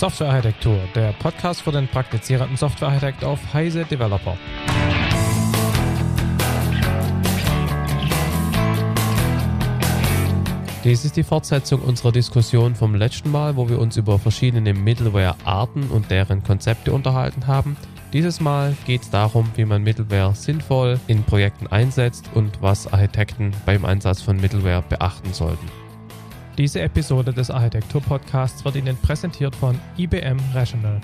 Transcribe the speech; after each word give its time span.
Softwarearchitektur, 0.00 0.78
der 0.94 1.12
Podcast 1.12 1.60
für 1.60 1.72
den 1.72 1.86
praktizierenden 1.86 2.56
Softwarearchitekt 2.56 3.22
auf 3.22 3.38
Heise 3.52 3.84
Developer. 3.84 4.34
Dies 10.84 11.04
ist 11.04 11.18
die 11.18 11.22
Fortsetzung 11.22 11.82
unserer 11.82 12.12
Diskussion 12.12 12.74
vom 12.74 12.94
letzten 12.94 13.30
Mal, 13.30 13.56
wo 13.56 13.68
wir 13.68 13.78
uns 13.78 13.98
über 13.98 14.18
verschiedene 14.18 14.72
Middleware-Arten 14.72 15.90
und 15.90 16.10
deren 16.10 16.42
Konzepte 16.42 16.94
unterhalten 16.94 17.46
haben. 17.46 17.76
Dieses 18.14 18.40
Mal 18.40 18.74
geht 18.86 19.02
es 19.02 19.10
darum, 19.10 19.50
wie 19.56 19.66
man 19.66 19.82
Middleware 19.82 20.34
sinnvoll 20.34 20.98
in 21.08 21.24
Projekten 21.24 21.66
einsetzt 21.66 22.30
und 22.32 22.62
was 22.62 22.90
Architekten 22.90 23.50
beim 23.66 23.84
Einsatz 23.84 24.22
von 24.22 24.38
Middleware 24.38 24.82
beachten 24.88 25.34
sollten. 25.34 25.89
Diese 26.58 26.80
Episode 26.80 27.32
des 27.32 27.50
Architektur-Podcasts 27.50 28.64
wird 28.64 28.76
Ihnen 28.76 28.96
präsentiert 28.96 29.54
von 29.56 29.78
IBM 29.96 30.38
Rational. 30.52 31.00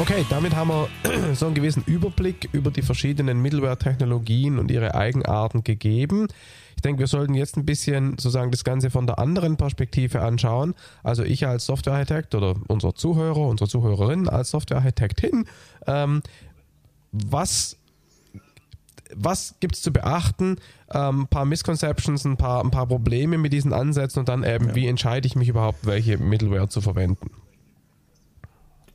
Okay, 0.00 0.24
damit 0.30 0.56
haben 0.56 0.70
wir 0.70 0.88
so 1.34 1.44
einen 1.44 1.54
gewissen 1.54 1.84
Überblick 1.84 2.48
über 2.52 2.70
die 2.70 2.80
verschiedenen 2.80 3.42
Middleware-Technologien 3.42 4.58
und 4.58 4.70
ihre 4.70 4.94
Eigenarten 4.94 5.62
gegeben. 5.62 6.26
Ich 6.74 6.82
denke, 6.82 7.00
wir 7.00 7.06
sollten 7.06 7.34
jetzt 7.34 7.58
ein 7.58 7.66
bisschen 7.66 8.12
sozusagen 8.12 8.50
das 8.50 8.64
Ganze 8.64 8.88
von 8.88 9.06
der 9.06 9.18
anderen 9.18 9.58
Perspektive 9.58 10.22
anschauen. 10.22 10.74
Also 11.02 11.22
ich 11.22 11.46
als 11.46 11.66
Softwarearchitekt 11.66 12.34
oder 12.34 12.54
unser 12.68 12.94
Zuhörer, 12.94 13.46
unsere 13.46 13.68
Zuhörerin 13.68 14.26
als 14.26 14.52
Softwarearchitektin. 14.52 15.44
Ähm, 15.86 16.22
was 17.12 17.76
was 19.14 19.54
gibt 19.60 19.74
es 19.74 19.82
zu 19.82 19.92
beachten? 19.92 20.56
Ein 20.88 21.20
ähm, 21.20 21.26
paar 21.28 21.44
Misconceptions, 21.44 22.24
ein 22.24 22.36
paar, 22.36 22.64
ein 22.64 22.70
paar 22.70 22.86
Probleme 22.86 23.38
mit 23.38 23.52
diesen 23.52 23.72
Ansätzen 23.72 24.20
und 24.20 24.28
dann 24.28 24.44
eben, 24.44 24.68
ja. 24.68 24.74
wie 24.74 24.86
entscheide 24.86 25.26
ich 25.26 25.36
mich 25.36 25.48
überhaupt, 25.48 25.86
welche 25.86 26.18
Middleware 26.18 26.68
zu 26.68 26.80
verwenden? 26.80 27.30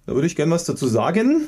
Da 0.06 0.14
würde 0.14 0.28
ich 0.28 0.36
gerne 0.36 0.52
was 0.52 0.66
dazu 0.66 0.88
sagen. 0.88 1.48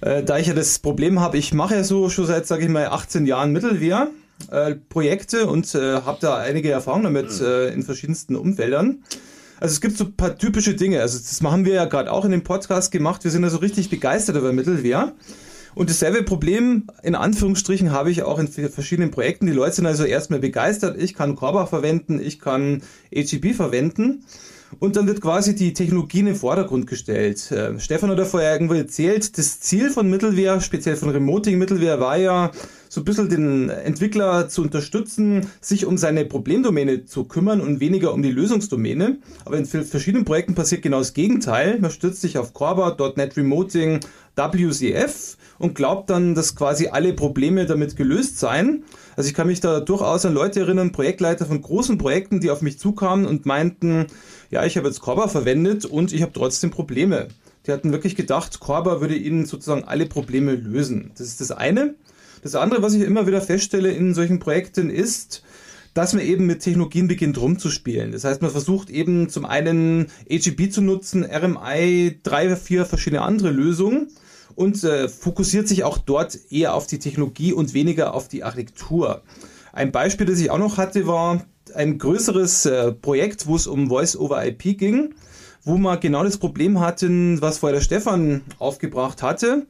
Äh, 0.00 0.22
da 0.22 0.38
ich 0.38 0.46
ja 0.46 0.54
das 0.54 0.78
Problem 0.78 1.20
habe, 1.20 1.38
ich 1.38 1.52
mache 1.52 1.74
ja 1.74 1.84
so 1.84 2.08
schon 2.08 2.26
seit, 2.26 2.46
sage 2.46 2.64
ich 2.64 2.70
mal, 2.70 2.86
18 2.86 3.26
Jahren 3.26 3.52
Middleware. 3.52 4.08
Äh, 4.50 4.76
Projekte 4.76 5.46
und 5.46 5.74
äh, 5.74 6.00
habe 6.00 6.16
da 6.20 6.38
einige 6.38 6.70
Erfahrungen 6.70 7.04
damit 7.04 7.40
mhm. 7.40 7.46
äh, 7.46 7.68
in 7.68 7.82
verschiedensten 7.82 8.36
Umfeldern. 8.36 9.04
Also 9.60 9.74
es 9.74 9.82
gibt 9.82 9.98
so 9.98 10.04
ein 10.04 10.16
paar 10.16 10.38
typische 10.38 10.74
Dinge. 10.74 11.02
Also 11.02 11.18
das 11.18 11.42
haben 11.42 11.66
wir 11.66 11.74
ja 11.74 11.84
gerade 11.84 12.10
auch 12.10 12.24
in 12.24 12.30
dem 12.30 12.42
Podcast 12.42 12.90
gemacht. 12.90 13.22
Wir 13.22 13.30
sind 13.30 13.42
ja 13.42 13.50
so 13.50 13.58
richtig 13.58 13.90
begeistert 13.90 14.36
über 14.36 14.54
Middleware. 14.54 15.12
Und 15.74 15.90
dasselbe 15.90 16.22
Problem, 16.22 16.84
in 17.02 17.14
Anführungsstrichen, 17.14 17.92
habe 17.92 18.10
ich 18.10 18.22
auch 18.22 18.38
in 18.38 18.48
verschiedenen 18.48 19.10
Projekten. 19.10 19.46
Die 19.46 19.52
Leute 19.52 19.76
sind 19.76 19.86
also 19.86 20.04
erstmal 20.04 20.40
begeistert. 20.40 21.00
Ich 21.00 21.14
kann 21.14 21.36
Corba 21.36 21.66
verwenden, 21.66 22.20
ich 22.20 22.40
kann 22.40 22.82
AGB 23.14 23.52
verwenden. 23.54 24.24
Und 24.78 24.96
dann 24.96 25.06
wird 25.06 25.20
quasi 25.20 25.54
die 25.54 25.72
Technologie 25.72 26.20
in 26.20 26.26
den 26.26 26.36
Vordergrund 26.36 26.86
gestellt. 26.86 27.50
Äh, 27.50 27.78
Stefan 27.80 28.10
hat 28.10 28.18
ja 28.18 28.24
vorher 28.24 28.52
irgendwo 28.52 28.74
erzählt, 28.74 29.36
das 29.36 29.58
Ziel 29.60 29.90
von 29.90 30.08
Mittelwehr, 30.08 30.60
speziell 30.60 30.96
von 30.96 31.10
Remoting 31.10 31.58
Mittelwehr, 31.58 31.98
war 31.98 32.16
ja, 32.16 32.52
so 32.90 33.00
ein 33.00 33.04
bisschen 33.04 33.28
den 33.28 33.70
Entwickler 33.70 34.48
zu 34.48 34.62
unterstützen, 34.62 35.46
sich 35.60 35.86
um 35.86 35.96
seine 35.96 36.24
Problemdomäne 36.24 37.04
zu 37.04 37.22
kümmern 37.22 37.60
und 37.60 37.78
weniger 37.78 38.12
um 38.12 38.20
die 38.20 38.32
Lösungsdomäne. 38.32 39.18
Aber 39.44 39.56
in 39.56 39.64
verschiedenen 39.64 40.24
Projekten 40.24 40.56
passiert 40.56 40.82
genau 40.82 40.98
das 40.98 41.14
Gegenteil. 41.14 41.78
Man 41.78 41.92
stützt 41.92 42.20
sich 42.20 42.36
auf 42.36 42.52
Corba, 42.52 42.96
.NET 43.16 43.36
Remoting, 43.36 44.00
WCF 44.36 45.36
und 45.58 45.76
glaubt 45.76 46.10
dann, 46.10 46.34
dass 46.34 46.56
quasi 46.56 46.88
alle 46.88 47.12
Probleme 47.12 47.64
damit 47.64 47.94
gelöst 47.94 48.40
seien. 48.40 48.82
Also 49.14 49.28
ich 49.28 49.34
kann 49.34 49.46
mich 49.46 49.60
da 49.60 49.78
durchaus 49.78 50.24
an 50.26 50.34
Leute 50.34 50.60
erinnern, 50.60 50.90
Projektleiter 50.90 51.46
von 51.46 51.62
großen 51.62 51.96
Projekten, 51.96 52.40
die 52.40 52.50
auf 52.50 52.60
mich 52.60 52.78
zukamen 52.78 53.24
und 53.24 53.46
meinten, 53.46 54.06
ja, 54.50 54.64
ich 54.64 54.76
habe 54.76 54.88
jetzt 54.88 55.00
Corba 55.00 55.28
verwendet 55.28 55.84
und 55.84 56.12
ich 56.12 56.22
habe 56.22 56.32
trotzdem 56.32 56.70
Probleme. 56.70 57.28
Die 57.66 57.72
hatten 57.72 57.92
wirklich 57.92 58.16
gedacht, 58.16 58.58
Corba 58.58 59.00
würde 59.00 59.14
ihnen 59.14 59.46
sozusagen 59.46 59.84
alle 59.84 60.06
Probleme 60.06 60.56
lösen. 60.56 61.12
Das 61.16 61.28
ist 61.28 61.40
das 61.40 61.52
eine. 61.52 61.94
Das 62.42 62.54
andere, 62.54 62.82
was 62.82 62.94
ich 62.94 63.02
immer 63.02 63.26
wieder 63.26 63.40
feststelle 63.40 63.90
in 63.90 64.14
solchen 64.14 64.38
Projekten, 64.38 64.90
ist, 64.90 65.42
dass 65.94 66.12
man 66.12 66.22
eben 66.22 66.46
mit 66.46 66.60
Technologien 66.60 67.08
beginnt 67.08 67.40
rumzuspielen. 67.40 68.12
Das 68.12 68.24
heißt, 68.24 68.42
man 68.42 68.50
versucht 68.50 68.90
eben 68.90 69.28
zum 69.28 69.44
einen 69.44 70.06
AGB 70.30 70.70
zu 70.70 70.82
nutzen, 70.82 71.24
RMI, 71.24 72.20
drei, 72.22 72.54
vier 72.56 72.86
verschiedene 72.86 73.22
andere 73.22 73.50
Lösungen 73.50 74.08
und 74.54 74.82
äh, 74.84 75.08
fokussiert 75.08 75.68
sich 75.68 75.84
auch 75.84 75.98
dort 75.98 76.38
eher 76.50 76.74
auf 76.74 76.86
die 76.86 76.98
Technologie 76.98 77.52
und 77.52 77.74
weniger 77.74 78.14
auf 78.14 78.28
die 78.28 78.44
Architektur. 78.44 79.22
Ein 79.72 79.92
Beispiel, 79.92 80.26
das 80.26 80.40
ich 80.40 80.50
auch 80.50 80.58
noch 80.58 80.76
hatte, 80.76 81.06
war 81.06 81.44
ein 81.74 81.98
größeres 81.98 82.66
äh, 82.66 82.92
Projekt, 82.92 83.46
wo 83.46 83.56
es 83.56 83.66
um 83.66 83.88
Voice 83.88 84.16
over 84.16 84.44
IP 84.44 84.78
ging, 84.78 85.14
wo 85.62 85.76
man 85.76 86.00
genau 86.00 86.24
das 86.24 86.38
Problem 86.38 86.80
hatten, 86.80 87.40
was 87.40 87.58
vorher 87.58 87.78
der 87.78 87.84
Stefan 87.84 88.42
aufgebracht 88.58 89.22
hatte. 89.22 89.66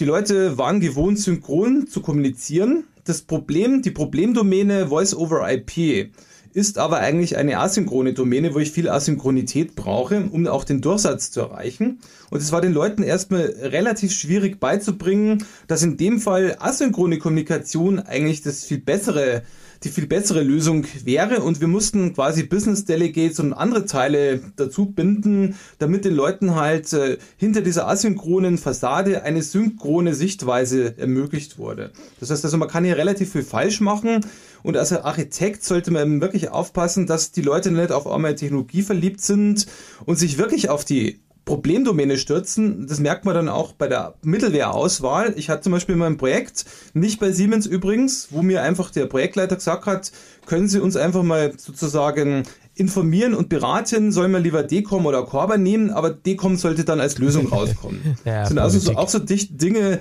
Die 0.00 0.06
Leute 0.06 0.56
waren 0.56 0.80
gewohnt, 0.80 1.18
synchron 1.18 1.86
zu 1.86 2.00
kommunizieren. 2.00 2.84
Das 3.04 3.20
Problem, 3.20 3.82
die 3.82 3.90
Problemdomäne 3.90 4.86
Voice 4.88 5.14
over 5.14 5.46
IP 5.52 6.10
ist 6.54 6.78
aber 6.78 7.00
eigentlich 7.00 7.36
eine 7.36 7.58
asynchrone 7.58 8.14
Domäne, 8.14 8.54
wo 8.54 8.60
ich 8.60 8.72
viel 8.72 8.88
Asynchronität 8.88 9.76
brauche, 9.76 10.24
um 10.32 10.46
auch 10.46 10.64
den 10.64 10.80
Durchsatz 10.80 11.30
zu 11.30 11.40
erreichen. 11.40 11.98
Und 12.30 12.40
es 12.40 12.50
war 12.50 12.62
den 12.62 12.72
Leuten 12.72 13.02
erstmal 13.02 13.42
relativ 13.60 14.12
schwierig 14.12 14.58
beizubringen, 14.58 15.44
dass 15.66 15.82
in 15.82 15.98
dem 15.98 16.18
Fall 16.18 16.56
asynchrone 16.58 17.18
Kommunikation 17.18 17.98
eigentlich 17.98 18.40
das 18.40 18.64
viel 18.64 18.78
bessere 18.78 19.42
die 19.82 19.88
viel 19.88 20.06
bessere 20.06 20.42
Lösung 20.42 20.86
wäre 21.04 21.40
und 21.40 21.60
wir 21.60 21.68
mussten 21.68 22.12
quasi 22.12 22.42
Business 22.42 22.84
Delegates 22.84 23.40
und 23.40 23.52
andere 23.52 23.86
Teile 23.86 24.40
dazu 24.56 24.86
binden, 24.86 25.56
damit 25.78 26.04
den 26.04 26.14
Leuten 26.14 26.54
halt 26.54 26.92
äh, 26.92 27.16
hinter 27.36 27.62
dieser 27.62 27.88
asynchronen 27.88 28.58
Fassade 28.58 29.22
eine 29.22 29.42
synchrone 29.42 30.14
Sichtweise 30.14 30.98
ermöglicht 30.98 31.58
wurde. 31.58 31.92
Das 32.20 32.30
heißt 32.30 32.44
also, 32.44 32.58
man 32.58 32.68
kann 32.68 32.84
hier 32.84 32.98
relativ 32.98 33.32
viel 33.32 33.42
falsch 33.42 33.80
machen 33.80 34.20
und 34.62 34.76
als 34.76 34.92
Architekt 34.92 35.64
sollte 35.64 35.90
man 35.90 36.20
wirklich 36.20 36.50
aufpassen, 36.50 37.06
dass 37.06 37.32
die 37.32 37.42
Leute 37.42 37.70
nicht 37.70 37.92
auf 37.92 38.06
einmal 38.06 38.34
Technologie 38.34 38.82
verliebt 38.82 39.20
sind 39.20 39.66
und 40.04 40.18
sich 40.18 40.36
wirklich 40.36 40.68
auf 40.68 40.84
die 40.84 41.20
Problemdomäne 41.50 42.16
stürzen. 42.16 42.86
Das 42.86 43.00
merkt 43.00 43.24
man 43.24 43.34
dann 43.34 43.48
auch 43.48 43.72
bei 43.72 43.88
der 43.88 44.14
Mittelwehrauswahl. 44.22 45.34
Ich 45.36 45.50
hatte 45.50 45.62
zum 45.62 45.72
Beispiel 45.72 45.94
in 45.94 45.98
meinem 45.98 46.16
Projekt, 46.16 46.64
nicht 46.94 47.18
bei 47.18 47.32
Siemens 47.32 47.66
übrigens, 47.66 48.28
wo 48.30 48.40
mir 48.40 48.62
einfach 48.62 48.90
der 48.90 49.06
Projektleiter 49.06 49.56
gesagt 49.56 49.86
hat, 49.86 50.12
können 50.46 50.68
Sie 50.68 50.78
uns 50.78 50.94
einfach 50.94 51.24
mal 51.24 51.52
sozusagen 51.56 52.44
informieren 52.76 53.34
und 53.34 53.48
beraten, 53.48 54.12
soll 54.12 54.28
man 54.28 54.44
lieber 54.44 54.62
Decom 54.62 55.06
oder 55.06 55.24
Corba 55.24 55.56
nehmen, 55.56 55.90
aber 55.90 56.10
Decom 56.10 56.56
sollte 56.56 56.84
dann 56.84 57.00
als 57.00 57.18
Lösung 57.18 57.48
rauskommen. 57.48 58.16
ja, 58.24 58.40
das 58.40 58.50
sind 58.50 58.58
also 58.60 58.78
so, 58.78 58.94
auch 58.94 59.08
so 59.08 59.18
Dinge, 59.18 59.98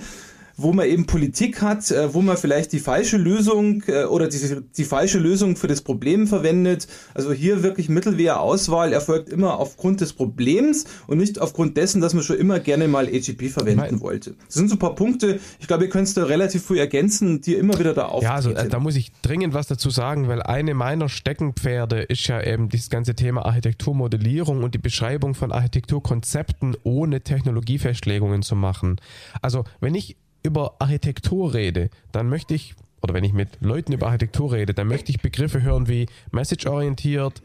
wo 0.62 0.74
man 0.74 0.88
eben 0.88 1.06
Politik 1.06 1.62
hat, 1.62 1.90
äh, 1.92 2.14
wo 2.14 2.22
man 2.22 2.38
vielleicht 2.38 2.72
die 2.74 2.80
falsche 2.80 3.18
Lösung 3.18 3.84
äh, 3.88 4.04
oder 4.04 4.28
die, 4.28 4.40
die 4.76 4.84
falsche 4.84 5.20
Lösung 5.20 5.56
für 5.56 5.68
das 5.68 5.82
Problem 5.82 6.28
verwendet. 6.28 6.88
Also 7.14 7.32
hier 7.32 7.64
wirklich 7.64 7.90
Mittelwehrauswahl 7.90 8.94
erfolgt 8.94 9.30
immer 9.30 9.60
aufgrund 9.60 10.02
des 10.02 10.14
Problems 10.14 10.86
und 11.08 11.18
nicht 11.18 11.40
aufgrund 11.40 11.78
dessen, 11.78 12.02
dass 12.02 12.14
man 12.14 12.24
schon 12.24 12.38
immer 12.38 12.60
gerne 12.60 12.88
mal 12.88 13.08
AGP 13.08 13.50
verwenden 13.50 13.80
Nein. 13.80 14.02
wollte. 14.02 14.36
Das 14.46 14.56
sind 14.56 14.70
so 14.70 14.76
ein 14.76 14.80
paar 14.80 14.96
Punkte. 14.96 15.40
Ich 15.60 15.68
glaube, 15.68 15.86
ihr 15.86 15.90
könnt 15.90 16.08
es 16.08 16.14
da 16.14 16.26
relativ 16.26 16.64
früh 16.64 16.80
ergänzen, 16.80 17.42
die 17.42 17.56
immer 17.56 17.78
wieder 17.80 17.94
da 17.94 18.06
auftreten. 18.06 18.26
Ja, 18.26 18.36
also 18.36 18.52
äh, 18.52 18.68
da 18.68 18.80
muss 18.80 18.96
ich 18.96 19.12
dringend 19.22 19.54
was 19.54 19.68
dazu 19.68 19.90
sagen, 19.90 20.28
weil 20.28 20.42
eine 20.42 20.74
meiner 20.74 21.10
Steckenpferde 21.10 22.02
ist 22.02 22.28
ja 22.28 22.42
eben 22.44 22.70
dieses 22.70 22.90
ganze 22.90 23.16
Thema 23.16 23.46
Architekturmodellierung 23.46 24.64
und 24.64 24.74
die 24.74 24.80
Beschreibung 24.80 25.36
von 25.36 25.52
Architekturkonzepten 25.52 26.76
ohne 26.84 27.22
Technologiefestlegungen 27.22 28.42
zu 28.42 28.56
machen. 28.56 28.98
Also 29.42 29.64
wenn 29.80 29.96
ich 29.96 30.18
über 30.50 30.76
Architektur 30.80 31.54
rede, 31.54 31.90
dann 32.12 32.28
möchte 32.28 32.54
ich, 32.54 32.76
oder 33.02 33.14
wenn 33.14 33.24
ich 33.24 33.34
mit 33.34 33.62
Leuten 33.62 33.94
über 33.94 34.08
Architektur 34.08 34.52
rede, 34.52 34.74
dann 34.74 34.88
möchte 34.88 35.12
ich 35.12 35.22
Begriffe 35.22 35.62
hören 35.62 35.88
wie 35.88 36.08
message-orientiert, 36.32 37.42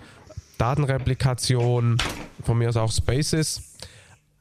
Datenreplikation, 0.58 1.98
von 2.42 2.58
mir 2.58 2.68
aus 2.68 2.76
auch 2.76 2.92
Spaces. 2.92 3.74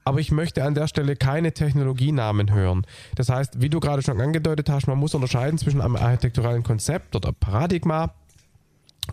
Aber 0.06 0.20
ich 0.20 0.32
möchte 0.32 0.64
an 0.64 0.76
der 0.76 0.88
Stelle 0.88 1.16
keine 1.16 1.54
Technologienamen 1.54 2.54
hören. 2.54 2.86
Das 3.16 3.30
heißt, 3.30 3.62
wie 3.62 3.70
du 3.70 3.80
gerade 3.80 4.02
schon 4.02 4.20
angedeutet 4.20 4.70
hast, 4.70 4.88
man 4.88 4.98
muss 4.98 5.14
unterscheiden 5.14 5.58
zwischen 5.58 5.82
einem 5.82 5.96
architekturalen 5.96 6.64
Konzept 6.64 7.16
oder 7.16 7.32
Paradigma 7.32 8.14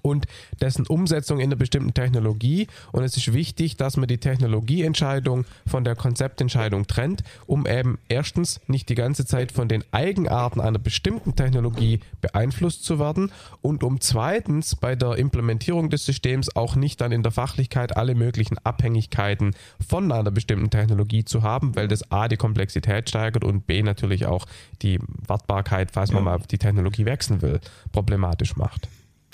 und 0.03 0.27
dessen 0.61 0.87
Umsetzung 0.87 1.41
in 1.41 1.47
einer 1.47 1.57
bestimmten 1.57 1.95
Technologie. 1.95 2.67
Und 2.93 3.05
es 3.05 3.17
ist 3.17 3.33
wichtig, 3.33 3.77
dass 3.77 3.97
man 3.97 4.09
die 4.09 4.19
Technologieentscheidung 4.19 5.45
von 5.67 5.85
der 5.85 5.97
Konzeptentscheidung 5.97 6.87
trennt, 6.87 7.23
um 7.47 7.67
eben 7.67 7.99
erstens 8.09 8.61
nicht 8.67 8.89
die 8.89 8.95
ganze 8.95 9.25
Zeit 9.25 9.53
von 9.53 9.69
den 9.69 9.85
Eigenarten 9.93 10.61
einer 10.61 10.79
bestimmten 10.79 11.37
Technologie 11.37 12.01
beeinflusst 12.21 12.85
zu 12.85 12.99
werden 12.99 13.33
und 13.63 13.83
um 13.83 14.01
zweitens 14.01 14.77
bei 14.77 14.95
der 14.97 15.17
Implementierung 15.17 15.91
des 15.91 16.05
Systems 16.05 16.55
auch 16.57 16.77
nicht 16.77 17.01
dann 17.01 17.13
in 17.13 17.23
der 17.23 17.33
Fachlichkeit 17.33 17.97
alle 17.97 18.15
möglichen 18.15 18.59
Abhängigkeiten 18.59 19.55
von 19.87 20.11
einer 20.13 20.31
bestimmten 20.31 20.71
Technologie 20.71 21.25
zu 21.25 21.43
haben, 21.43 21.77
weil 21.77 21.89
das 21.89 22.11
A 22.11 22.29
die 22.29 22.37
Komplexität 22.37 23.09
steigert 23.09 23.45
und 23.45 23.67
B 23.67 23.83
natürlich 23.83 24.27
auch 24.27 24.47
die 24.83 24.99
Wartbarkeit, 25.27 25.91
falls 25.93 26.13
man 26.13 26.25
mal 26.25 26.41
die 26.51 26.59
Technologie 26.59 27.05
wechseln 27.05 27.43
will, 27.43 27.61
problematisch 27.93 28.57
macht. 28.57 28.89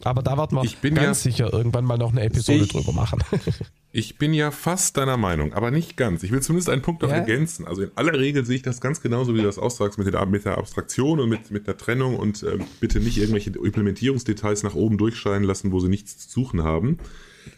Aber 0.04 0.22
da 0.22 0.36
wird 0.36 0.52
man 0.52 0.66
ganz 0.94 1.24
ja, 1.24 1.30
sicher 1.30 1.52
irgendwann 1.52 1.84
mal 1.84 1.96
noch 1.96 2.12
eine 2.12 2.22
Episode 2.22 2.64
ich, 2.64 2.68
drüber 2.68 2.92
machen. 2.92 3.18
ich 3.92 4.18
bin 4.18 4.34
ja 4.34 4.50
fast 4.50 4.96
deiner 4.98 5.16
Meinung, 5.16 5.54
aber 5.54 5.70
nicht 5.70 5.96
ganz. 5.96 6.22
Ich 6.22 6.32
will 6.32 6.42
zumindest 6.42 6.68
einen 6.68 6.82
Punkt 6.82 7.02
noch 7.02 7.08
ja? 7.08 7.16
ergänzen. 7.16 7.66
Also 7.66 7.82
in 7.82 7.90
aller 7.94 8.18
Regel 8.18 8.44
sehe 8.44 8.56
ich 8.56 8.62
das 8.62 8.80
ganz 8.80 9.00
genauso, 9.00 9.34
wie 9.34 9.38
du 9.38 9.44
das 9.44 9.58
aussagst, 9.58 9.98
mit 9.98 10.12
der, 10.12 10.26
mit 10.26 10.44
der 10.44 10.58
Abstraktion 10.58 11.18
und 11.18 11.30
mit, 11.30 11.50
mit 11.50 11.66
der 11.66 11.78
Trennung 11.78 12.16
und 12.16 12.42
äh, 12.42 12.58
bitte 12.80 13.00
nicht 13.00 13.16
irgendwelche 13.16 13.50
Implementierungsdetails 13.50 14.62
nach 14.64 14.74
oben 14.74 14.98
durchscheinen 14.98 15.44
lassen, 15.44 15.72
wo 15.72 15.80
sie 15.80 15.88
nichts 15.88 16.18
zu 16.18 16.40
suchen 16.40 16.62
haben. 16.62 16.98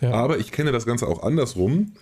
Ja. 0.00 0.12
Aber 0.12 0.38
ich 0.38 0.52
kenne 0.52 0.70
das 0.70 0.86
Ganze 0.86 1.08
auch 1.08 1.24
andersrum, 1.24 1.92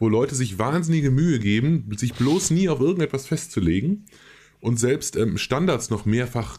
wo 0.00 0.08
Leute 0.08 0.34
sich 0.34 0.58
wahnsinnige 0.58 1.12
Mühe 1.12 1.38
geben, 1.38 1.88
sich 1.96 2.14
bloß 2.14 2.50
nie 2.50 2.68
auf 2.68 2.80
irgendetwas 2.80 3.26
festzulegen 3.26 4.06
und 4.60 4.80
selbst 4.80 5.14
ähm, 5.16 5.38
Standards 5.38 5.90
noch 5.90 6.04
mehrfach 6.04 6.58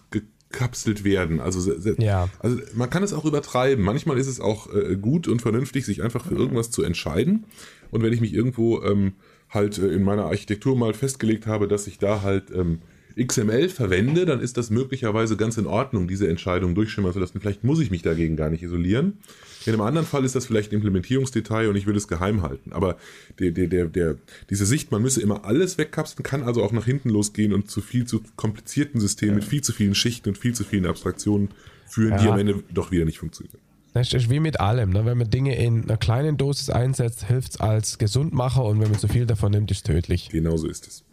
abgekapselt 0.55 1.03
werden. 1.03 1.39
Also, 1.39 1.71
ja. 1.97 2.29
also 2.39 2.59
man 2.73 2.89
kann 2.89 3.03
es 3.03 3.13
auch 3.13 3.25
übertreiben. 3.25 3.83
Manchmal 3.83 4.17
ist 4.17 4.27
es 4.27 4.39
auch 4.39 4.73
äh, 4.73 4.95
gut 4.95 5.27
und 5.27 5.41
vernünftig, 5.41 5.85
sich 5.85 6.03
einfach 6.03 6.25
für 6.25 6.35
irgendwas 6.35 6.71
zu 6.71 6.83
entscheiden. 6.83 7.45
Und 7.91 8.03
wenn 8.03 8.13
ich 8.13 8.21
mich 8.21 8.33
irgendwo 8.33 8.81
ähm, 8.83 9.13
halt 9.49 9.77
äh, 9.77 9.87
in 9.87 10.03
meiner 10.03 10.25
Architektur 10.25 10.75
mal 10.75 10.93
festgelegt 10.93 11.47
habe, 11.47 11.67
dass 11.67 11.87
ich 11.87 11.97
da 11.97 12.21
halt 12.21 12.51
ähm, 12.51 12.79
XML 13.17 13.69
verwende, 13.69 14.25
dann 14.25 14.41
ist 14.41 14.57
das 14.57 14.69
möglicherweise 14.69 15.37
ganz 15.37 15.57
in 15.57 15.67
Ordnung, 15.67 16.07
diese 16.07 16.27
Entscheidung 16.27 16.75
durchschimmern 16.75 17.13
zu 17.13 17.19
lassen. 17.19 17.39
Vielleicht 17.39 17.63
muss 17.63 17.79
ich 17.79 17.91
mich 17.91 18.01
dagegen 18.01 18.35
gar 18.35 18.49
nicht 18.49 18.63
isolieren. 18.63 19.19
In 19.65 19.73
einem 19.73 19.81
anderen 19.81 20.05
Fall 20.05 20.25
ist 20.25 20.35
das 20.35 20.45
vielleicht 20.45 20.71
ein 20.71 20.75
Implementierungsdetail 20.75 21.69
und 21.69 21.75
ich 21.75 21.87
will 21.87 21.95
es 21.95 22.07
geheim 22.07 22.41
halten. 22.41 22.73
Aber 22.73 22.97
der, 23.39 23.51
der, 23.51 23.67
der, 23.67 23.85
der, 23.85 24.15
diese 24.49 24.65
Sicht, 24.65 24.91
man 24.91 25.01
müsse 25.01 25.21
immer 25.21 25.45
alles 25.45 25.77
wegkapseln, 25.77 26.23
kann 26.23 26.43
also 26.43 26.61
auch 26.61 26.71
nach 26.71 26.85
hinten 26.85 27.09
losgehen 27.09 27.53
und 27.53 27.71
zu 27.71 27.81
viel 27.81 28.05
zu 28.05 28.21
komplizierten 28.35 28.99
Systemen 28.99 29.35
mit 29.35 29.43
viel 29.43 29.61
zu 29.61 29.71
vielen 29.71 29.95
Schichten 29.95 30.29
und 30.29 30.37
viel 30.37 30.53
zu 30.53 30.63
vielen 30.63 30.85
Abstraktionen 30.85 31.49
führen, 31.87 32.11
ja. 32.11 32.17
die 32.21 32.27
am 32.27 32.39
Ende 32.39 32.63
doch 32.73 32.91
wieder 32.91 33.05
nicht 33.05 33.19
funktionieren. 33.19 33.59
Das 33.93 34.13
ist 34.13 34.29
wie 34.29 34.41
mit 34.41 34.59
allem. 34.59 34.89
Ne? 34.89 35.05
Wenn 35.05 35.17
man 35.17 35.29
Dinge 35.29 35.57
in 35.57 35.83
einer 35.83 35.95
kleinen 35.95 36.35
Dosis 36.35 36.69
einsetzt, 36.69 37.27
hilft 37.27 37.51
es 37.51 37.61
als 37.61 37.97
Gesundmacher 37.97 38.65
und 38.65 38.81
wenn 38.81 38.91
man 38.91 38.99
zu 38.99 39.07
viel 39.07 39.25
davon 39.25 39.53
nimmt, 39.53 39.71
ist 39.71 39.77
es 39.77 39.83
tödlich. 39.83 40.27
Genauso 40.29 40.67
ist 40.67 40.85
es. 40.85 41.05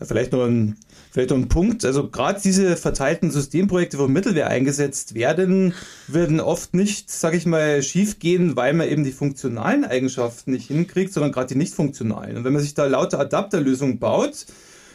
Vielleicht 0.00 0.30
noch 0.32 0.44
ein, 0.44 0.76
vielleicht 1.10 1.30
noch 1.30 1.36
ein 1.36 1.48
Punkt. 1.48 1.84
Also 1.84 2.08
gerade 2.08 2.40
diese 2.40 2.76
verteilten 2.76 3.32
Systemprojekte, 3.32 3.98
wo 3.98 4.06
Mittelware 4.06 4.46
eingesetzt 4.46 5.14
werden, 5.14 5.74
werden 6.06 6.40
oft 6.40 6.72
nicht, 6.72 7.10
sag 7.10 7.34
ich 7.34 7.46
mal, 7.46 7.82
schief 7.82 8.20
gehen, 8.20 8.54
weil 8.54 8.74
man 8.74 8.88
eben 8.88 9.02
die 9.02 9.12
funktionalen 9.12 9.84
Eigenschaften 9.84 10.52
nicht 10.52 10.68
hinkriegt, 10.68 11.12
sondern 11.12 11.32
gerade 11.32 11.48
die 11.48 11.58
nicht 11.58 11.74
funktionalen. 11.74 12.36
Und 12.36 12.44
wenn 12.44 12.52
man 12.52 12.62
sich 12.62 12.74
da 12.74 12.86
lauter 12.86 13.18
Adapterlösungen 13.18 13.98
baut, 13.98 14.46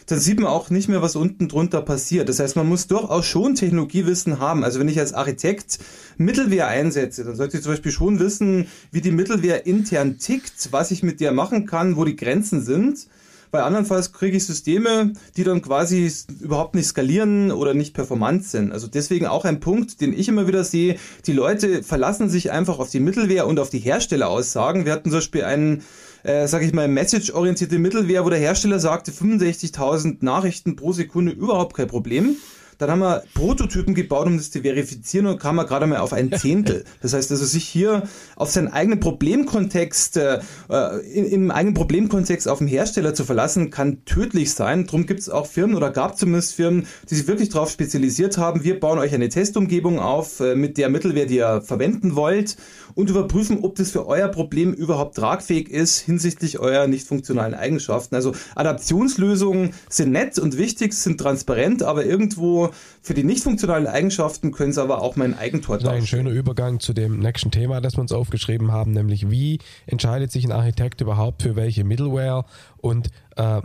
dann 0.05 0.19
sieht 0.19 0.39
man 0.39 0.49
auch 0.49 0.69
nicht 0.69 0.87
mehr, 0.87 1.01
was 1.01 1.15
unten 1.15 1.49
drunter 1.49 1.81
passiert. 1.81 2.29
Das 2.29 2.39
heißt, 2.39 2.55
man 2.55 2.67
muss 2.67 2.87
durchaus 2.87 3.25
schon 3.25 3.55
Technologiewissen 3.55 4.39
haben. 4.39 4.63
Also 4.63 4.79
wenn 4.79 4.87
ich 4.87 4.99
als 4.99 5.13
Architekt 5.13 5.79
Mittelwehr 6.17 6.67
einsetze, 6.67 7.25
dann 7.25 7.35
sollte 7.35 7.57
ich 7.57 7.63
zum 7.63 7.73
Beispiel 7.73 7.91
schon 7.91 8.19
wissen, 8.19 8.67
wie 8.91 9.01
die 9.01 9.11
Mittelwehr 9.11 9.65
intern 9.65 10.17
tickt, 10.17 10.69
was 10.71 10.91
ich 10.91 11.03
mit 11.03 11.19
der 11.19 11.31
machen 11.33 11.65
kann, 11.65 11.97
wo 11.97 12.05
die 12.05 12.15
Grenzen 12.15 12.61
sind 12.61 13.07
bei 13.53 13.61
andernfalls 13.61 14.11
kriege 14.11 14.35
ich 14.35 14.47
Systeme, 14.47 15.13
die 15.37 15.43
dann 15.43 15.61
quasi 15.61 16.11
überhaupt 16.39 16.73
nicht 16.73 16.87
skalieren 16.87 17.51
oder 17.51 17.75
nicht 17.75 17.93
performant 17.93 18.45
sind. 18.45 18.71
Also 18.71 18.87
deswegen 18.87 19.27
auch 19.27 19.45
ein 19.45 19.59
Punkt, 19.59 20.01
den 20.01 20.11
ich 20.11 20.27
immer 20.27 20.47
wieder 20.47 20.63
sehe. 20.63 20.97
Die 21.27 21.33
Leute 21.33 21.83
verlassen 21.83 22.29
sich 22.29 22.51
einfach 22.51 22.79
auf 22.79 22.89
die 22.89 22.99
Mittelwehr 22.99 23.45
und 23.45 23.59
auf 23.59 23.69
die 23.69 23.77
Herstelleraussagen. 23.77 24.85
Wir 24.85 24.91
hatten 24.91 25.11
zum 25.11 25.19
Beispiel 25.19 25.43
einen 25.43 25.83
äh, 26.23 26.47
sage 26.47 26.65
ich 26.65 26.73
mal, 26.73 26.87
message-orientierte 26.87 27.77
Mittelwehr, 27.77 28.25
wo 28.25 28.29
der 28.29 28.39
Hersteller 28.39 28.79
sagte, 28.79 29.11
65.000 29.11 30.17
Nachrichten 30.21 30.75
pro 30.75 30.91
Sekunde 30.91 31.31
überhaupt 31.31 31.75
kein 31.75 31.87
Problem. 31.87 32.37
Dann 32.77 32.89
haben 32.89 32.99
wir 32.99 33.23
Prototypen 33.33 33.93
gebaut, 33.95 34.27
um 34.27 34.37
das 34.37 34.51
zu 34.51 34.61
verifizieren 34.61 35.27
und 35.27 35.39
kam 35.39 35.55
man 35.55 35.67
gerade 35.67 35.87
mal 35.87 35.99
auf 35.99 36.13
ein 36.13 36.31
Zehntel. 36.37 36.85
Das 37.01 37.13
heißt 37.13 37.31
also, 37.31 37.45
sich 37.45 37.65
hier 37.65 38.03
auf 38.35 38.49
seinen 38.49 38.67
eigenen 38.67 38.99
Problemkontext, 38.99 40.17
äh, 40.17 40.39
in, 41.13 41.25
im 41.25 41.51
eigenen 41.51 41.73
Problemkontext 41.73 42.47
auf 42.47 42.59
den 42.59 42.67
Hersteller 42.67 43.13
zu 43.13 43.25
verlassen, 43.25 43.69
kann 43.69 44.05
tödlich 44.05 44.53
sein. 44.53 44.87
Drum 44.87 45.05
gibt 45.05 45.21
es 45.21 45.29
auch 45.29 45.47
Firmen 45.47 45.75
oder 45.75 45.91
gab 45.91 46.17
zumindest 46.17 46.55
Firmen, 46.55 46.87
die 47.09 47.15
sich 47.15 47.27
wirklich 47.27 47.49
darauf 47.49 47.69
spezialisiert 47.69 48.37
haben. 48.37 48.63
Wir 48.63 48.79
bauen 48.79 48.99
euch 48.99 49.13
eine 49.13 49.29
Testumgebung 49.29 49.99
auf 49.99 50.39
äh, 50.39 50.55
mit 50.55 50.77
der 50.77 50.89
Mittelwehr, 50.89 51.25
die 51.25 51.37
ihr 51.37 51.61
verwenden 51.61 52.15
wollt 52.15 52.57
und 52.95 53.09
überprüfen, 53.09 53.59
ob 53.63 53.75
das 53.75 53.91
für 53.91 54.05
euer 54.07 54.27
Problem 54.27 54.73
überhaupt 54.73 55.15
tragfähig 55.15 55.69
ist 55.69 55.99
hinsichtlich 55.99 56.59
eurer 56.59 56.87
nicht 56.87 57.07
funktionalen 57.07 57.53
Eigenschaften. 57.53 58.15
Also 58.15 58.33
Adaptionslösungen 58.55 59.73
sind 59.89 60.11
nett 60.11 60.39
und 60.39 60.57
wichtig, 60.57 60.93
sind 60.93 61.19
transparent, 61.19 61.83
aber 61.83 62.05
irgendwo 62.05 62.62
für 63.01 63.13
die 63.13 63.23
nicht 63.23 63.43
funktionalen 63.43 63.87
Eigenschaften 63.87 64.51
können 64.51 64.71
sie 64.71 64.81
aber 64.81 65.01
auch 65.01 65.15
mein 65.15 65.37
Eigentor 65.37 65.77
darstellen. 65.77 66.01
Ein 66.01 66.07
schöner 66.07 66.31
Übergang 66.31 66.79
zu 66.79 66.93
dem 66.93 67.19
nächsten 67.19 67.51
Thema, 67.51 67.81
das 67.81 67.97
wir 67.97 68.01
uns 68.01 68.11
aufgeschrieben 68.11 68.71
haben, 68.71 68.91
nämlich 68.91 69.29
wie 69.29 69.59
entscheidet 69.85 70.31
sich 70.31 70.45
ein 70.45 70.51
Architekt 70.51 71.01
überhaupt 71.01 71.43
für 71.43 71.55
welche 71.55 71.83
Middleware 71.83 72.45
und 72.77 73.09
äh, 73.35 73.61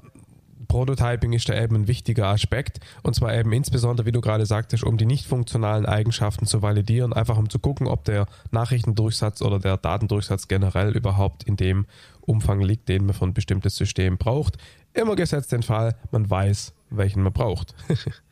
Prototyping 0.68 1.32
ist 1.32 1.48
da 1.48 1.60
eben 1.60 1.74
ein 1.76 1.88
wichtiger 1.88 2.26
Aspekt 2.26 2.80
und 3.02 3.14
zwar 3.14 3.34
eben 3.34 3.52
insbesondere, 3.52 4.06
wie 4.06 4.12
du 4.12 4.20
gerade 4.20 4.46
sagtest, 4.46 4.84
um 4.84 4.98
die 4.98 5.06
nicht 5.06 5.26
funktionalen 5.26 5.86
Eigenschaften 5.86 6.46
zu 6.46 6.62
validieren, 6.62 7.12
einfach 7.14 7.38
um 7.38 7.48
zu 7.48 7.58
gucken, 7.58 7.86
ob 7.86 8.04
der 8.04 8.26
Nachrichtendurchsatz 8.50 9.40
oder 9.42 9.58
der 9.58 9.78
Datendurchsatz 9.78 10.46
generell 10.46 10.94
überhaupt 10.94 11.44
in 11.44 11.56
dem 11.56 11.86
Umfang 12.20 12.60
liegt, 12.60 12.88
den 12.90 13.06
man 13.06 13.14
für 13.14 13.24
ein 13.24 13.34
bestimmtes 13.34 13.76
System 13.76 14.18
braucht. 14.18 14.58
Immer 14.92 15.16
gesetzt 15.16 15.52
den 15.52 15.62
Fall, 15.62 15.96
man 16.10 16.28
weiß, 16.28 16.74
welchen 16.90 17.22
man 17.22 17.32
braucht. 17.32 17.74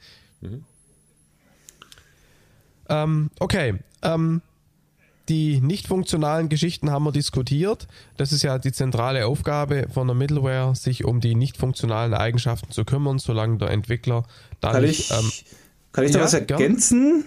mhm. 0.50 0.64
ähm, 2.88 3.30
okay, 3.38 3.74
ähm, 4.02 4.42
die 5.28 5.60
nicht 5.60 5.88
funktionalen 5.88 6.48
Geschichten 6.48 6.90
haben 6.90 7.04
wir 7.04 7.12
diskutiert. 7.12 7.88
Das 8.16 8.32
ist 8.32 8.42
ja 8.42 8.58
die 8.58 8.72
zentrale 8.72 9.26
Aufgabe 9.26 9.88
von 9.92 10.06
der 10.06 10.14
Middleware, 10.14 10.74
sich 10.74 11.04
um 11.04 11.20
die 11.20 11.34
nicht 11.34 11.56
funktionalen 11.56 12.14
Eigenschaften 12.14 12.70
zu 12.70 12.84
kümmern, 12.84 13.18
solange 13.18 13.58
der 13.58 13.70
Entwickler 13.70 14.24
da 14.60 14.72
kann 14.72 14.82
nicht. 14.82 15.10
Ich, 15.10 15.10
ähm, 15.10 15.32
kann 15.92 16.04
ich 16.04 16.12
da 16.12 16.18
ja, 16.18 16.24
was 16.24 16.34
ergänzen? 16.34 17.24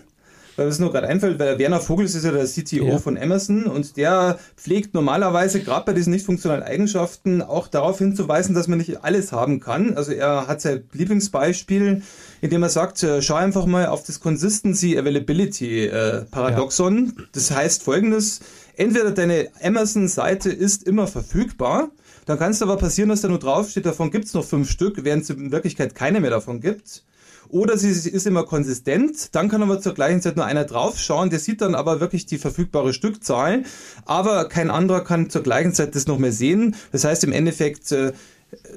Weil 0.59 0.67
es 0.67 0.77
nur 0.77 0.91
gerade 0.91 1.07
einfällt, 1.07 1.39
weil 1.39 1.57
Werner 1.57 1.79
Vogels 1.79 2.15
ist 2.15 2.25
ja 2.25 2.33
der 2.33 2.45
CTO 2.45 2.85
ja. 2.85 2.97
von 2.97 3.17
Amazon 3.17 3.63
und 3.63 3.95
der 3.95 4.38
pflegt 4.57 4.94
normalerweise 4.94 5.61
gerade 5.61 5.85
bei 5.85 5.94
diesen 5.94 6.11
nicht 6.11 6.25
funktionalen 6.25 6.63
Eigenschaften 6.63 7.41
auch 7.41 7.69
darauf 7.69 8.00
hinzuweisen, 8.00 8.53
dass 8.53 8.67
man 8.67 8.77
nicht 8.77 9.06
alles 9.06 9.31
haben 9.31 9.61
kann. 9.61 9.95
Also 9.95 10.11
er 10.11 10.47
hat 10.47 10.59
sein 10.59 10.83
Lieblingsbeispiel, 10.92 12.01
indem 12.42 12.63
er 12.63 12.68
sagt, 12.68 13.01
äh, 13.04 13.21
schau 13.21 13.35
einfach 13.35 13.66
mal 13.68 13.85
auf 13.85 14.04
das 14.04 14.19
Consistency 14.19 14.97
Availability 14.97 15.85
äh, 15.85 16.25
Paradoxon. 16.30 17.13
Ja. 17.18 17.23
Das 17.31 17.51
heißt 17.51 17.83
folgendes, 17.83 18.42
entweder 18.75 19.11
deine 19.11 19.47
Amazon-Seite 19.63 20.49
ist 20.49 20.83
immer 20.83 21.07
verfügbar, 21.07 21.89
dann 22.25 22.37
kann 22.37 22.51
es 22.51 22.61
aber 22.61 22.75
passieren, 22.75 23.07
dass 23.07 23.21
da 23.21 23.30
nur 23.30 23.39
draufsteht, 23.39 23.85
davon 23.85 24.11
gibt 24.11 24.25
es 24.25 24.33
noch 24.33 24.44
fünf 24.44 24.69
Stück, 24.69 25.06
während 25.06 25.23
es 25.23 25.30
in 25.30 25.54
Wirklichkeit 25.54 25.95
keine 25.95 26.19
mehr 26.19 26.31
davon 26.31 26.59
gibt. 26.59 27.06
Oder 27.49 27.77
sie 27.77 27.89
ist 27.89 28.27
immer 28.27 28.44
konsistent, 28.44 29.33
dann 29.33 29.49
kann 29.49 29.63
aber 29.63 29.81
zur 29.81 29.95
gleichen 29.95 30.21
Zeit 30.21 30.35
nur 30.35 30.45
einer 30.45 30.65
draufschauen, 30.65 31.31
der 31.31 31.39
sieht 31.39 31.61
dann 31.61 31.73
aber 31.73 31.99
wirklich 31.99 32.27
die 32.27 32.37
verfügbare 32.37 32.94
Stückzahl, 32.94 33.63
aber 34.06 34.47
kein 34.47 34.69
anderer 34.69 35.03
kann 35.03 35.31
zur 35.31 35.41
gleichen 35.41 35.73
Zeit 35.73 35.95
das 35.95 36.06
noch 36.06 36.19
mehr 36.19 36.31
sehen. 36.31 36.75
Das 36.91 37.06
heißt 37.06 37.23
im 37.23 37.31
Endeffekt, 37.31 37.91
äh, 37.91 38.13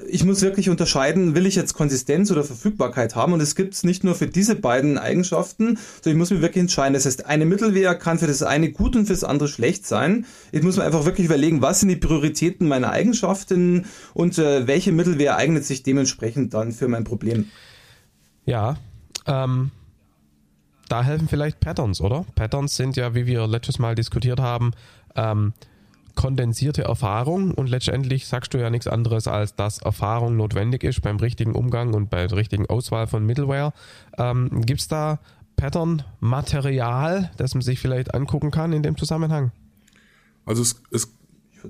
ich 0.07 0.23
muss 0.23 0.41
wirklich 0.41 0.69
unterscheiden, 0.69 1.35
will 1.35 1.45
ich 1.45 1.55
jetzt 1.55 1.73
Konsistenz 1.73 2.31
oder 2.31 2.43
Verfügbarkeit 2.43 3.15
haben? 3.15 3.33
Und 3.33 3.41
es 3.41 3.55
gibt 3.55 3.73
es 3.73 3.83
nicht 3.83 4.03
nur 4.03 4.15
für 4.15 4.27
diese 4.27 4.55
beiden 4.55 4.97
Eigenschaften, 4.97 5.77
sondern 6.01 6.13
ich 6.13 6.17
muss 6.17 6.29
mir 6.31 6.41
wirklich 6.41 6.61
entscheiden. 6.61 6.93
Das 6.93 7.05
heißt, 7.05 7.25
eine 7.25 7.45
Mittelwehr 7.45 7.95
kann 7.95 8.19
für 8.19 8.27
das 8.27 8.43
eine 8.43 8.71
gut 8.71 8.95
und 8.95 9.05
für 9.05 9.13
das 9.13 9.23
andere 9.23 9.49
schlecht 9.49 9.87
sein. 9.87 10.25
Ich 10.51 10.61
muss 10.61 10.77
mir 10.77 10.83
einfach 10.83 11.05
wirklich 11.05 11.25
überlegen, 11.25 11.61
was 11.61 11.79
sind 11.79 11.89
die 11.89 11.95
Prioritäten 11.95 12.67
meiner 12.67 12.91
Eigenschaften 12.91 13.85
und 14.13 14.37
äh, 14.37 14.67
welche 14.67 14.91
Mittelwehr 14.91 15.37
eignet 15.37 15.65
sich 15.65 15.81
dementsprechend 15.83 16.53
dann 16.53 16.71
für 16.71 16.87
mein 16.87 17.03
Problem. 17.03 17.49
Ja, 18.45 18.77
ähm, 19.25 19.71
da 20.89 21.03
helfen 21.03 21.27
vielleicht 21.27 21.59
Patterns, 21.59 22.01
oder? 22.01 22.25
Patterns 22.35 22.75
sind 22.75 22.95
ja, 22.95 23.15
wie 23.15 23.25
wir 23.25 23.47
letztes 23.47 23.79
Mal 23.79 23.95
diskutiert 23.95 24.39
haben, 24.39 24.71
ähm, 25.15 25.53
kondensierte 26.15 26.83
Erfahrung 26.83 27.51
und 27.51 27.69
letztendlich 27.69 28.27
sagst 28.27 28.53
du 28.53 28.59
ja 28.59 28.69
nichts 28.69 28.87
anderes, 28.87 29.27
als 29.27 29.55
dass 29.55 29.79
Erfahrung 29.79 30.35
notwendig 30.35 30.83
ist 30.83 31.01
beim 31.01 31.17
richtigen 31.17 31.55
Umgang 31.55 31.93
und 31.93 32.09
bei 32.09 32.27
der 32.27 32.37
richtigen 32.37 32.67
Auswahl 32.67 33.07
von 33.07 33.25
Middleware. 33.25 33.73
Ähm, 34.17 34.61
Gibt 34.65 34.81
es 34.81 34.87
da 34.87 35.19
Pattern-Material, 35.55 37.31
das 37.37 37.55
man 37.55 37.61
sich 37.61 37.79
vielleicht 37.79 38.13
angucken 38.13 38.51
kann 38.51 38.73
in 38.73 38.83
dem 38.83 38.97
Zusammenhang? 38.97 39.51
Also 40.45 40.61
es, 40.61 40.81
es, 40.91 41.07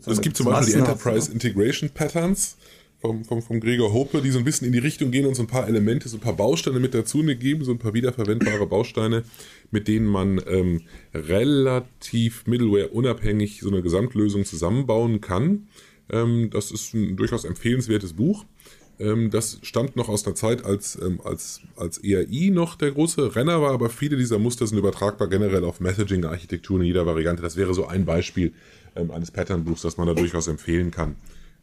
es 0.06 0.22
gibt 0.22 0.36
zum 0.36 0.48
Beispiel 0.48 0.74
die 0.74 0.80
Enterprise 0.80 1.32
Integration 1.32 1.90
Patterns 1.90 2.58
vom, 3.04 3.26
vom, 3.26 3.42
vom 3.42 3.60
Gregor 3.60 3.92
Hope, 3.92 4.22
die 4.22 4.32
so 4.32 4.40
ein 4.40 4.46
bisschen 4.46 4.66
in 4.66 4.72
die 4.72 4.80
Richtung 4.80 5.12
gehen 5.12 5.26
und 5.26 5.36
so 5.36 5.44
ein 5.44 5.48
paar 5.48 5.68
Elemente, 5.68 6.08
so 6.08 6.16
ein 6.16 6.22
paar 6.22 6.38
Bausteine 6.38 6.80
mit 6.80 6.94
dazu 6.94 7.22
geben, 7.22 7.66
so 7.66 7.72
ein 7.72 7.78
paar 7.78 7.94
wiederverwendbare 7.94 8.66
Bausteine, 8.66 9.24
mit 9.72 9.90
denen 9.90 10.08
man 10.08 10.42
ähm, 10.48 10.84
relativ 11.14 12.48
Middleware 12.48 12.88
unabhängig 12.88 13.60
so 13.60 13.68
eine 13.68 13.82
Gesamtlösung 13.82 14.46
zusammenbauen 14.46 15.20
kann. 15.20 15.68
Ähm, 16.10 16.50
das 16.50 16.72
ist 16.72 16.94
ein 16.94 17.18
durchaus 17.18 17.44
empfehlenswertes 17.44 18.14
Buch. 18.14 18.46
Ähm, 19.00 19.32
das 19.32 19.60
stammt 19.64 19.98
noch 19.98 20.08
aus 20.08 20.26
einer 20.26 20.36
Zeit, 20.36 20.64
als, 20.64 20.98
ähm, 21.04 21.20
als, 21.26 21.60
als 21.76 21.98
ERI 21.98 22.52
noch 22.52 22.78
der 22.78 22.92
große 22.92 23.36
Renner 23.36 23.62
war, 23.62 23.74
aber 23.74 23.90
viele 23.90 24.16
dieser 24.16 24.40
Muster 24.40 24.66
sind 24.66 24.78
übertragbar 24.78 25.28
generell 25.28 25.66
auf 25.66 25.82
Messaging-Architekturen 25.82 26.80
in 26.80 26.88
jeder 26.88 27.06
Variante. 27.06 27.42
Das 27.42 27.58
wäre 27.58 27.74
so 27.74 27.86
ein 27.86 28.06
Beispiel 28.06 28.54
ähm, 28.96 29.12
eines 29.12 29.30
Pattern-Buchs, 29.30 29.82
das 29.82 29.98
man 29.98 30.08
da 30.08 30.14
durchaus 30.14 30.48
empfehlen 30.48 30.90
kann, 30.90 31.18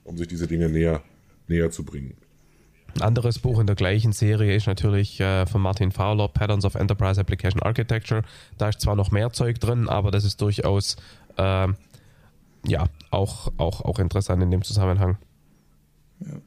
um 0.04 0.18
sich 0.18 0.28
diese 0.28 0.46
Dinge 0.46 0.68
näher, 0.68 1.02
näher 1.50 1.70
zu 1.70 1.84
bringen. 1.84 2.14
Ein 2.94 3.02
anderes 3.02 3.38
Buch 3.38 3.60
in 3.60 3.66
der 3.66 3.76
gleichen 3.76 4.12
Serie 4.12 4.56
ist 4.56 4.66
natürlich 4.66 5.20
äh, 5.20 5.46
von 5.46 5.60
Martin 5.60 5.92
Fowler, 5.92 6.28
Patterns 6.28 6.64
of 6.64 6.74
Enterprise 6.74 7.20
Application 7.20 7.62
Architecture. 7.62 8.22
Da 8.58 8.70
ist 8.70 8.80
zwar 8.80 8.96
noch 8.96 9.10
mehr 9.10 9.30
Zeug 9.32 9.60
drin, 9.60 9.88
aber 9.88 10.10
das 10.10 10.24
ist 10.24 10.40
durchaus 10.40 10.96
äh, 11.36 11.68
ja, 12.66 12.86
auch, 13.10 13.52
auch, 13.58 13.82
auch 13.82 13.98
interessant 13.98 14.42
in 14.42 14.50
dem 14.50 14.62
Zusammenhang. 14.62 15.18
Ja. 16.20 16.40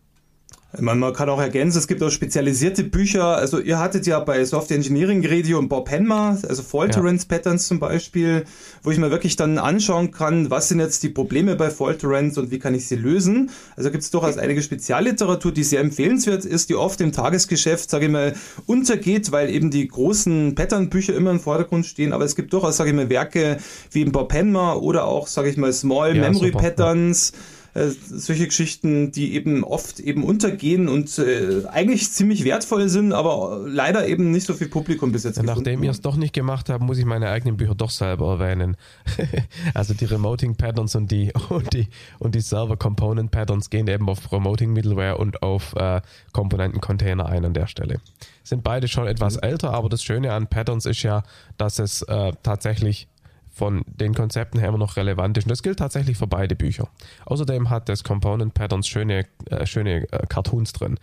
Man, 0.80 0.98
man 0.98 1.13
kann 1.13 1.30
auch 1.30 1.39
ergänzen, 1.39 1.77
es 1.77 1.88
gibt 1.88 2.01
auch 2.01 2.10
spezialisierte 2.10 2.84
Bücher. 2.84 3.38
Also 3.38 3.60
ihr 3.60 3.77
hattet 3.77 4.08
ja 4.08 4.20
bei 4.20 4.44
Software 4.44 4.77
Engineering 4.77 5.24
Radio 5.24 5.60
und 5.60 5.70
Bob 5.70 5.92
Henmer, 5.92 6.39
also 6.50 6.63
Fault 6.63 6.96
Tolerance 6.96 7.27
ja. 7.30 7.38
Patterns 7.38 7.68
zum 7.68 7.80
Beispiel, 7.80 8.46
wo 8.82 8.89
ich 8.89 8.98
mir 8.98 9.12
wirklich 9.12 9.36
dann 9.36 9.60
anschauen 9.60 10.10
kann, 10.10 10.50
was 10.50 10.70
sind 10.70 10.80
jetzt 10.80 11.03
die 11.03 11.10
Probleme 11.10 11.56
bei 11.56 11.70
Fault 11.70 12.01
Tolerance 12.01 12.39
und 12.39 12.50
wie 12.50 12.58
kann 12.58 12.74
ich 12.74 12.88
sie 12.88 12.96
lösen. 12.96 13.51
Also 13.75 13.92
gibt 13.92 14.03
es 14.03 14.10
durchaus 14.10 14.39
einige 14.39 14.63
Spezialliteratur, 14.63 15.51
die 15.51 15.63
sehr 15.63 15.80
empfehlenswert 15.80 16.44
ist, 16.44 16.70
die 16.70 16.75
oft 16.75 17.00
im 17.01 17.12
Tagesgeschäft, 17.12 17.92
sage 17.92 18.06
ich 18.06 18.12
mal, 18.12 18.34
untergeht, 18.65 19.32
weil 19.32 19.51
eben 19.51 19.70
die 19.70 19.88
großen 19.88 20.56
Pattern-Bücher 20.56 21.13
immer 21.13 21.30
im 21.30 21.39
Vordergrund 21.39 21.86
stehen. 21.86 22.13
Aber 22.13 22.25
es 22.25 22.36
gibt 22.36 22.51
durchaus, 22.51 22.77
sage 22.77 22.89
ich 22.89 22.96
mal, 22.96 23.10
Werke 23.10 23.58
wie 23.92 24.06
Bob 24.06 24.34
Henmer 24.34 24.82
oder 24.82 25.06
auch, 25.06 25.27
sage 25.27 25.50
ich 25.50 25.58
mal, 25.58 25.72
Small 25.72 26.15
ja, 26.15 26.24
Memory 26.24 26.48
super. 26.48 26.60
Patterns. 26.60 27.32
Ja 27.32 27.38
äh, 27.74 27.89
solche 27.89 28.46
Geschichten, 28.46 29.12
die 29.12 29.34
eben 29.34 29.63
oft 29.63 30.00
eben 30.00 30.24
untergehen 30.24 30.88
und 30.88 31.18
äh, 31.18 31.65
eigentlich 31.68 32.12
ziemlich 32.12 32.44
wertvoll 32.44 32.88
sind, 32.88 33.13
aber 33.13 33.63
leider 33.65 34.08
eben 34.08 34.32
nicht 34.32 34.46
so 34.46 34.53
viel 34.53 34.68
Publikum 34.68 35.12
bis 35.12 35.24
jetzt. 35.24 35.42
Nachdem 35.42 35.84
ihr 35.84 35.92
es 35.92 36.01
doch 36.01 36.15
nicht 36.15 36.34
gemacht 36.34 36.70
habt, 36.70 36.84
muss 36.84 37.00
ich 37.00 37.06
meine 37.06 37.30
eigenen 37.30 37.58
Bücher 37.58 37.74
doch 37.74 37.89
selber 37.89 38.39
erwähnen. 38.39 38.77
also 39.74 39.94
die 39.94 40.06
Remoting 40.06 40.56
Patterns 40.56 40.96
und 40.96 41.12
die 41.12 41.32
und 41.50 41.74
die 41.74 41.88
und 42.20 42.36
die 42.36 42.42
Server 42.42 42.77
Component 42.77 43.32
Patterns 43.32 43.70
gehen 43.70 43.88
eben 43.88 44.08
auf 44.08 44.32
Remoting 44.32 44.72
Middleware 44.72 45.18
und 45.18 45.42
auf 45.42 45.75
äh, 45.75 46.01
Komponenten 46.32 46.80
Container 46.80 47.25
ein 47.25 47.44
an 47.44 47.53
der 47.53 47.68
Stelle. 47.68 48.00
Sind 48.44 48.63
beide 48.63 48.88
schon 48.88 49.08
etwas 49.08 49.38
mhm. 49.38 49.44
älter, 49.44 49.74
aber 49.74 49.89
das 49.89 50.03
Schöne 50.03 50.32
an 50.34 50.48
Patterns 50.48 50.86
ist 50.86 51.01
ja, 51.03 51.24
dass 51.58 51.80
es 51.80 52.03
äh, 52.03 52.34
tatsächlich 52.44 53.08
von 53.53 53.83
den 53.86 54.15
Konzepten 54.15 54.60
her 54.60 54.69
immer 54.69 54.79
noch 54.79 54.98
relevant 54.98 55.38
ist. 55.38 55.45
Und 55.45 55.51
das 55.51 55.62
gilt 55.62 55.77
tatsächlich 55.79 56.17
für 56.17 56.27
beide 56.27 56.55
Bücher. 56.55 56.89
Außerdem 57.25 57.69
hat 57.69 57.88
das 57.88 58.03
Component 58.03 58.53
Patterns 58.55 58.88
schöne, 58.88 59.25
äh, 59.50 59.65
schöne 59.65 60.12
äh, 60.12 60.25
Cartoons 60.27 60.74
drin. 60.74 61.00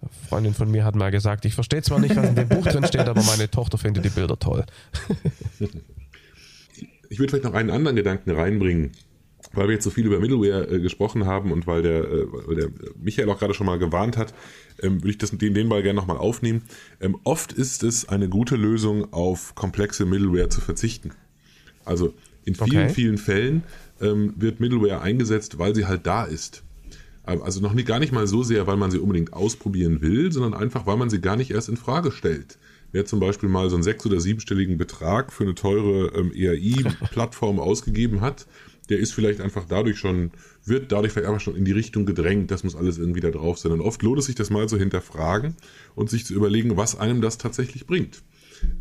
Eine 0.00 0.10
Freundin 0.28 0.54
von 0.54 0.68
mir 0.68 0.84
hat 0.84 0.96
mal 0.96 1.12
gesagt, 1.12 1.44
ich 1.44 1.54
verstehe 1.54 1.82
zwar 1.82 2.00
nicht, 2.00 2.16
was 2.16 2.28
in 2.28 2.34
dem 2.34 2.48
Buch 2.48 2.66
drin 2.66 2.84
steht, 2.84 3.08
aber 3.08 3.22
meine 3.22 3.48
Tochter 3.48 3.78
findet 3.78 4.04
die 4.04 4.10
Bilder 4.10 4.36
toll. 4.36 4.64
ich 7.08 7.18
würde 7.20 7.30
vielleicht 7.30 7.44
noch 7.44 7.54
einen 7.54 7.70
anderen 7.70 7.94
Gedanken 7.94 8.32
reinbringen, 8.32 8.90
weil 9.52 9.68
wir 9.68 9.74
jetzt 9.74 9.84
so 9.84 9.90
viel 9.90 10.06
über 10.06 10.18
Middleware 10.18 10.68
äh, 10.68 10.80
gesprochen 10.80 11.24
haben 11.26 11.52
und 11.52 11.68
weil 11.68 11.82
der, 11.82 12.02
äh, 12.02 12.26
weil 12.32 12.56
der 12.56 12.68
Michael 13.00 13.30
auch 13.30 13.38
gerade 13.38 13.54
schon 13.54 13.66
mal 13.66 13.78
gewarnt 13.78 14.16
hat, 14.16 14.34
ähm, 14.82 15.02
würde 15.02 15.10
ich 15.10 15.18
das, 15.18 15.30
den, 15.30 15.54
den 15.54 15.68
Ball 15.68 15.84
gerne 15.84 16.00
nochmal 16.00 16.16
aufnehmen. 16.16 16.62
Ähm, 17.00 17.16
oft 17.22 17.52
ist 17.52 17.84
es 17.84 18.08
eine 18.08 18.28
gute 18.28 18.56
Lösung, 18.56 19.12
auf 19.12 19.54
komplexe 19.54 20.04
Middleware 20.04 20.48
zu 20.48 20.60
verzichten. 20.60 21.12
Also 21.84 22.14
in 22.44 22.54
vielen, 22.54 22.84
okay. 22.84 22.94
vielen 22.94 23.18
Fällen 23.18 23.62
ähm, 24.00 24.34
wird 24.36 24.60
Middleware 24.60 25.00
eingesetzt, 25.00 25.58
weil 25.58 25.74
sie 25.74 25.86
halt 25.86 26.06
da 26.06 26.24
ist. 26.24 26.62
Ähm, 27.26 27.42
also 27.42 27.60
noch 27.60 27.72
nicht, 27.72 27.86
gar 27.86 27.98
nicht 27.98 28.12
mal 28.12 28.26
so 28.26 28.42
sehr, 28.42 28.66
weil 28.66 28.76
man 28.76 28.90
sie 28.90 28.98
unbedingt 28.98 29.32
ausprobieren 29.32 30.00
will, 30.00 30.32
sondern 30.32 30.54
einfach, 30.54 30.86
weil 30.86 30.96
man 30.96 31.10
sie 31.10 31.20
gar 31.20 31.36
nicht 31.36 31.50
erst 31.50 31.68
in 31.68 31.76
Frage 31.76 32.10
stellt. 32.10 32.58
Wer 32.90 33.06
zum 33.06 33.20
Beispiel 33.20 33.48
mal 33.48 33.70
so 33.70 33.76
einen 33.76 33.82
sechs- 33.82 34.04
oder 34.04 34.20
siebenstelligen 34.20 34.76
Betrag 34.76 35.32
für 35.32 35.44
eine 35.44 35.54
teure 35.54 36.08
ähm, 36.14 36.32
ERI-Plattform 36.34 37.58
ausgegeben 37.60 38.20
hat, 38.20 38.46
der 38.88 38.98
ist 38.98 39.14
vielleicht 39.14 39.40
einfach 39.40 39.64
dadurch 39.66 39.98
schon, 39.98 40.32
wird 40.66 40.92
dadurch 40.92 41.12
vielleicht 41.12 41.28
einfach 41.28 41.40
schon 41.40 41.56
in 41.56 41.64
die 41.64 41.72
Richtung 41.72 42.04
gedrängt, 42.04 42.50
das 42.50 42.64
muss 42.64 42.76
alles 42.76 42.98
irgendwie 42.98 43.20
da 43.20 43.30
drauf 43.30 43.58
sein. 43.58 43.72
Und 43.72 43.80
oft 43.80 44.02
lohnt 44.02 44.18
es 44.18 44.26
sich 44.26 44.34
das 44.34 44.50
mal 44.50 44.68
zu 44.68 44.76
hinterfragen 44.76 45.54
und 45.94 46.10
sich 46.10 46.26
zu 46.26 46.34
überlegen, 46.34 46.76
was 46.76 46.98
einem 46.98 47.22
das 47.22 47.38
tatsächlich 47.38 47.86
bringt. 47.86 48.22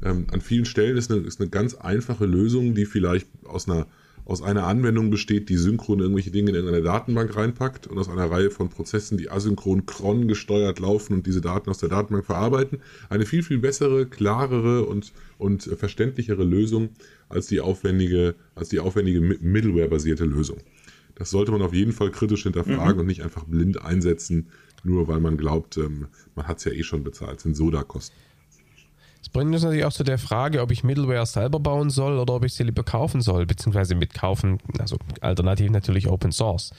Ähm, 0.03 0.27
an 0.31 0.41
vielen 0.41 0.65
Stellen 0.65 0.97
ist 0.97 1.11
eine, 1.11 1.21
ist 1.21 1.39
eine 1.39 1.49
ganz 1.49 1.75
einfache 1.75 2.25
Lösung, 2.25 2.73
die 2.73 2.85
vielleicht 2.85 3.27
aus 3.45 3.67
einer, 3.67 3.87
aus 4.25 4.41
einer 4.41 4.65
Anwendung 4.67 5.09
besteht, 5.09 5.49
die 5.49 5.57
synchron 5.57 5.99
irgendwelche 5.99 6.31
Dinge 6.31 6.49
in 6.49 6.55
irgendeine 6.55 6.83
Datenbank 6.83 7.35
reinpackt 7.35 7.87
und 7.87 7.97
aus 7.97 8.09
einer 8.09 8.29
Reihe 8.29 8.51
von 8.51 8.69
Prozessen, 8.69 9.17
die 9.17 9.29
asynchron 9.29 9.85
cron 9.85 10.27
gesteuert 10.27 10.79
laufen 10.79 11.13
und 11.13 11.27
diese 11.27 11.41
Daten 11.41 11.69
aus 11.69 11.79
der 11.79 11.89
Datenbank 11.89 12.25
verarbeiten, 12.25 12.79
eine 13.09 13.25
viel, 13.25 13.43
viel 13.43 13.59
bessere, 13.59 14.05
klarere 14.05 14.85
und, 14.85 15.11
und 15.37 15.63
verständlichere 15.63 16.43
Lösung 16.43 16.89
als 17.29 17.47
die 17.47 17.61
aufwendige, 17.61 18.35
als 18.55 18.69
die 18.69 18.79
aufwendige 18.79 19.21
Middleware-basierte 19.21 20.25
Lösung. 20.25 20.57
Das 21.15 21.29
sollte 21.29 21.51
man 21.51 21.61
auf 21.61 21.73
jeden 21.73 21.91
Fall 21.91 22.09
kritisch 22.09 22.43
hinterfragen 22.43 22.95
mhm. 22.95 22.99
und 23.01 23.05
nicht 23.05 23.23
einfach 23.23 23.43
blind 23.43 23.81
einsetzen, 23.83 24.47
nur 24.83 25.07
weil 25.07 25.19
man 25.19 25.37
glaubt, 25.37 25.77
ähm, 25.77 26.07
man 26.35 26.47
hat 26.47 26.57
es 26.57 26.63
ja 26.63 26.71
eh 26.71 26.83
schon 26.83 27.03
bezahlt, 27.03 27.39
sind 27.41 27.55
Soda-Kosten. 27.55 28.15
Das 29.21 29.29
bringt 29.29 29.53
uns 29.53 29.63
natürlich 29.63 29.85
auch 29.85 29.93
zu 29.93 30.03
der 30.03 30.17
Frage, 30.17 30.61
ob 30.61 30.71
ich 30.71 30.83
Middleware 30.83 31.27
selber 31.27 31.59
bauen 31.59 31.91
soll 31.91 32.17
oder 32.17 32.33
ob 32.33 32.43
ich 32.43 32.55
sie 32.55 32.63
lieber 32.63 32.83
kaufen 32.83 33.21
soll, 33.21 33.45
beziehungsweise 33.45 33.93
mitkaufen, 33.93 34.57
also 34.79 34.97
alternativ 35.21 35.69
natürlich 35.69 36.07
Open 36.07 36.31
Source. 36.31 36.71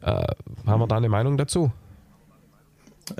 Äh, 0.00 0.24
haben 0.66 0.80
wir 0.80 0.86
da 0.86 0.96
eine 0.96 1.10
Meinung 1.10 1.36
dazu? 1.36 1.70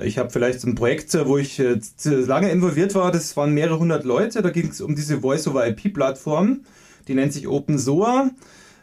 Ich 0.01 0.17
habe 0.17 0.31
vielleicht 0.31 0.63
ein 0.63 0.73
Projekt, 0.73 1.13
wo 1.25 1.37
ich 1.37 1.59
äh, 1.59 1.79
lange 2.05 2.49
involviert 2.49 2.95
war, 2.95 3.11
das 3.11 3.37
waren 3.37 3.53
mehrere 3.53 3.77
hundert 3.77 4.03
Leute, 4.03 4.41
da 4.41 4.49
ging 4.49 4.69
es 4.69 4.81
um 4.81 4.95
diese 4.95 5.21
Voice-over-IP-Plattform, 5.21 6.61
die 7.07 7.13
nennt 7.13 7.33
sich 7.33 7.47
OpenSOA. 7.47 8.31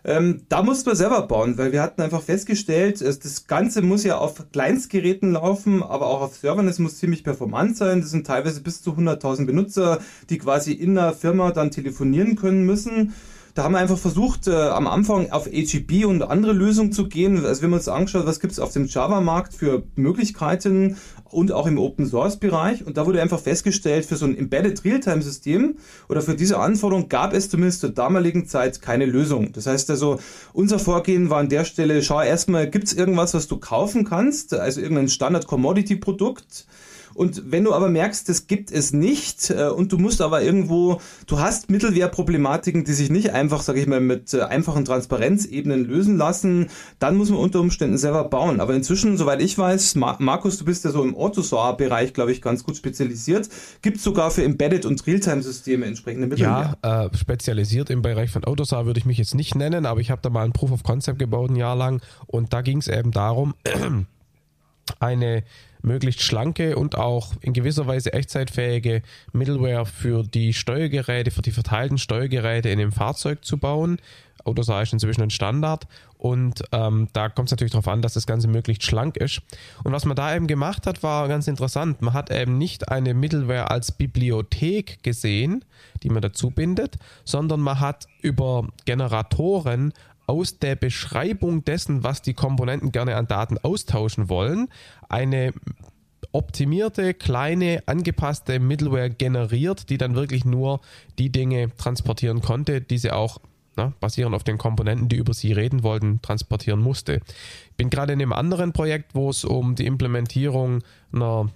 Ähm, 0.05 0.43
da 0.49 0.63
mussten 0.63 0.87
wir 0.87 0.97
selber 0.97 1.23
bauen, 1.23 1.59
weil 1.59 1.73
wir 1.73 1.83
hatten 1.83 2.03
einfach 2.03 2.23
festgestellt, 2.23 3.01
das 3.01 3.47
Ganze 3.47 3.83
muss 3.83 4.05
ja 4.05 4.19
auf 4.19 4.51
Kleinstgeräten 4.53 5.33
laufen, 5.33 5.83
aber 5.83 6.07
auch 6.07 6.21
auf 6.21 6.37
Servern. 6.37 6.69
Es 6.69 6.79
muss 6.79 6.99
ziemlich 6.99 7.25
performant 7.25 7.77
sein. 7.77 8.01
Das 8.01 8.11
sind 8.11 8.27
teilweise 8.27 8.61
bis 8.63 8.83
zu 8.83 8.93
100.000 8.93 9.47
Benutzer, 9.47 9.99
die 10.31 10.39
quasi 10.39 10.73
in 10.73 10.95
der 10.95 11.13
Firma 11.13 11.51
dann 11.51 11.71
telefonieren 11.71 12.37
können 12.37 12.65
müssen. 12.65 13.15
Da 13.55 13.65
haben 13.65 13.73
wir 13.73 13.79
einfach 13.79 13.99
versucht, 13.99 14.47
äh, 14.47 14.53
am 14.53 14.87
Anfang 14.87 15.31
auf 15.31 15.47
HEB 15.47 16.07
und 16.07 16.23
andere 16.23 16.53
Lösungen 16.53 16.93
zu 16.93 17.09
gehen. 17.09 17.45
Also 17.45 17.63
wir 17.63 17.69
haben 17.69 17.75
uns 17.75 17.89
angeschaut, 17.89 18.27
was 18.27 18.41
gibt 18.41 18.53
es 18.53 18.61
auf 18.61 18.73
dem 18.73 18.87
Java-Markt 18.87 19.55
für 19.55 19.83
Möglichkeiten 19.97 20.97
und 21.31 21.53
auch 21.53 21.67
im 21.67 21.79
Open-Source-Bereich. 21.79 22.87
Und 22.87 22.97
da 22.97 23.07
wurde 23.07 23.21
einfach 23.21 23.41
festgestellt, 23.41 24.07
für 24.07 24.17
so 24.17 24.27
ein 24.27 24.37
Embedded 24.37 24.85
Realtime-System 24.85 25.77
oder 26.09 26.23
für 26.23 26.35
diese 26.35 26.59
Anforderung 26.59 27.09
gab 27.09 27.33
es 27.33 27.51
zumindest 27.51 27.81
zur 27.81 27.91
damaligen 27.91 28.47
Zeit 28.47 28.81
keine 28.81 29.07
Lösung. 29.07 29.53
Das 29.53 29.67
heißt 29.67 29.91
also, 29.91 30.19
unser 30.53 30.79
Vorgehen 30.79 31.31
war 31.31 31.39
an 31.39 31.49
der 31.49 31.65
Stelle, 31.65 32.03
schau 32.03 32.21
erstmal, 32.21 32.71
gibt 32.71 32.87
es 32.87 32.95
irgendwas, 32.95 33.35
was 33.35 33.49
du 33.49 33.59
kaufen 33.59 34.05
kannst, 34.05 34.55
also 34.55 34.81
irgendein 34.81 35.09
Standard-Commodity-Produkt, 35.09 36.67
und 37.19 37.51
wenn 37.51 37.65
du 37.65 37.75
aber 37.75 37.89
merkst, 37.89 38.29
das 38.29 38.47
gibt 38.47 38.71
es 38.71 38.93
nicht 38.93 39.51
äh, 39.51 39.67
und 39.67 39.91
du 39.91 39.99
musst 39.99 40.21
aber 40.21 40.41
irgendwo, 40.41 41.01
du 41.27 41.41
hast 41.41 41.69
Mittelwehrproblematiken, 41.69 42.85
die 42.85 42.93
sich 42.93 43.11
nicht 43.11 43.31
einfach, 43.31 43.61
sage 43.61 43.81
ich 43.81 43.89
mal, 43.89 43.99
mit 43.99 44.33
äh, 44.35 44.43
einfachen 44.43 44.85
Transparenzebenen 44.85 45.85
lösen 45.85 46.17
lassen, 46.17 46.69
dann 47.01 47.17
muss 47.17 47.31
man 47.31 47.41
unter 47.41 47.59
Umständen 47.59 47.99
selber 47.99 48.23
bauen. 48.23 48.61
Aber 48.61 48.73
inzwischen, 48.73 49.17
soweit 49.17 49.43
ich 49.43 49.59
weiß, 49.59 49.97
Mar 49.97 50.19
Markus, 50.21 50.59
du 50.59 50.65
bist 50.65 50.85
ja 50.85 50.93
so 50.93 51.03
im 51.03 51.17
Autosar-Bereich, 51.17 52.15
glaube 52.15 52.31
ich, 52.31 52.41
ganz 52.41 52.63
gut 52.63 52.77
spezialisiert, 52.77 53.49
gibt 53.83 53.97
es 53.97 54.05
sogar 54.05 54.31
für 54.31 54.45
Embedded- 54.45 54.87
und 54.87 55.05
Realtime-Systeme 55.05 55.87
entsprechende 55.87 56.29
Mittelwehr. 56.29 56.77
Ja, 56.85 57.07
äh, 57.07 57.17
spezialisiert 57.17 57.91
im 57.91 58.01
Bereich 58.01 58.31
von 58.31 58.45
Autosar 58.45 58.87
würde 58.87 59.01
ich 59.01 59.07
mich 59.07 59.19
jetzt 59.19 59.35
nicht 59.35 59.57
nennen, 59.57 59.87
aber 59.87 60.01
ich 60.01 60.13
habe 60.13 60.23
da 60.23 60.31
mal 60.31 60.45
ein 60.45 60.53
Proof 60.53 60.71
of 60.71 60.85
Concept 60.85 61.19
gebaut 61.19 61.51
ein 61.51 61.57
Jahr 61.57 61.75
lang 61.75 62.01
und 62.29 62.53
da 62.53 62.61
ging 62.61 62.79
es 62.79 62.87
eben 62.87 63.11
darum, 63.11 63.55
eine 65.01 65.43
möglichst 65.83 66.23
schlanke 66.23 66.77
und 66.77 66.97
auch 66.97 67.33
in 67.41 67.53
gewisser 67.53 67.87
Weise 67.87 68.13
echtzeitfähige 68.13 69.03
Middleware 69.33 69.87
für 69.87 70.23
die 70.23 70.53
Steuergeräte, 70.53 71.31
für 71.31 71.43
die 71.43 71.53
verteilten 71.53 71.99
Steuergeräte 71.99 72.69
in 72.69 72.79
dem 72.79 72.93
Fahrzeug 72.93 73.45
zu 73.45 73.59
bauen. 73.59 73.99
Autosar 74.45 74.83
ist 74.83 74.93
inzwischen 74.93 75.23
ein 75.23 75.31
Standard 75.31 75.87
und 76.19 76.65
ähm, 76.73 77.09
da 77.13 77.29
kommt 77.29 77.49
es 77.49 77.53
natürlich 77.53 77.73
darauf 77.73 77.89
an, 77.89 78.03
dass 78.03 78.15
das 78.15 78.27
Ganze 78.27 78.49
möglichst 78.49 78.83
schlank 78.83 79.17
ist. 79.17 79.41
Und 79.85 79.93
was 79.93 80.05
man 80.05 80.17
da 80.17 80.35
eben 80.35 80.49
gemacht 80.49 80.87
hat, 80.87 81.03
war 81.03 81.29
ganz 81.29 81.47
interessant. 81.47 82.03
Man 82.03 82.13
hat 82.13 82.31
eben 82.31 82.59
nicht 82.59 82.89
eine 82.89 83.15
Middleware 83.15 83.71
als 83.71 83.93
Bibliothek 83.93 85.03
gesehen, 85.03 85.65
die 86.03 86.09
man 86.09 86.23
dazu 86.23 86.51
bindet, 86.51 86.97
sondern 87.25 87.61
man 87.61 87.79
hat 87.79 88.07
über 88.21 88.67
Generatoren 88.85 89.93
aus 90.29 90.59
der 90.59 90.77
Beschreibung 90.77 91.65
dessen, 91.65 92.05
was 92.05 92.23
die 92.23 92.35
Komponenten 92.35 92.93
gerne 92.93 93.17
an 93.17 93.27
Daten 93.27 93.59
austauschen 93.59 94.29
wollen, 94.29 94.69
eine 95.09 95.53
optimierte, 96.33 97.15
kleine, 97.15 97.83
angepasste 97.87 98.61
Middleware 98.61 99.11
generiert, 99.11 99.89
die 99.89 99.97
dann 99.97 100.15
wirklich 100.15 100.45
nur 100.45 100.81
die 101.19 101.31
Dinge 101.31 101.75
transportieren 101.77 102.43
konnte, 102.43 102.83
die 102.83 102.99
sie 102.99 103.11
auch 103.11 103.39
ne, 103.77 103.95
basierend 104.01 104.35
auf 104.35 104.45
den 104.45 104.59
Komponenten, 104.59 105.09
die 105.09 105.17
über 105.17 105.33
sie 105.33 105.53
reden 105.53 105.83
wollten, 105.83 106.21
transportieren 106.21 106.81
musste. 106.81 107.21
Ich 107.71 107.77
bin 107.79 107.89
gerade 107.89 108.13
in 108.13 108.21
einem 108.21 108.35
anderen 108.35 108.75
Projekt, 108.75 109.15
wo 109.15 109.31
es 109.31 109.45
um 109.45 109.75
die 109.77 109.87
Implementierung 109.87 110.83
einer 111.13 111.49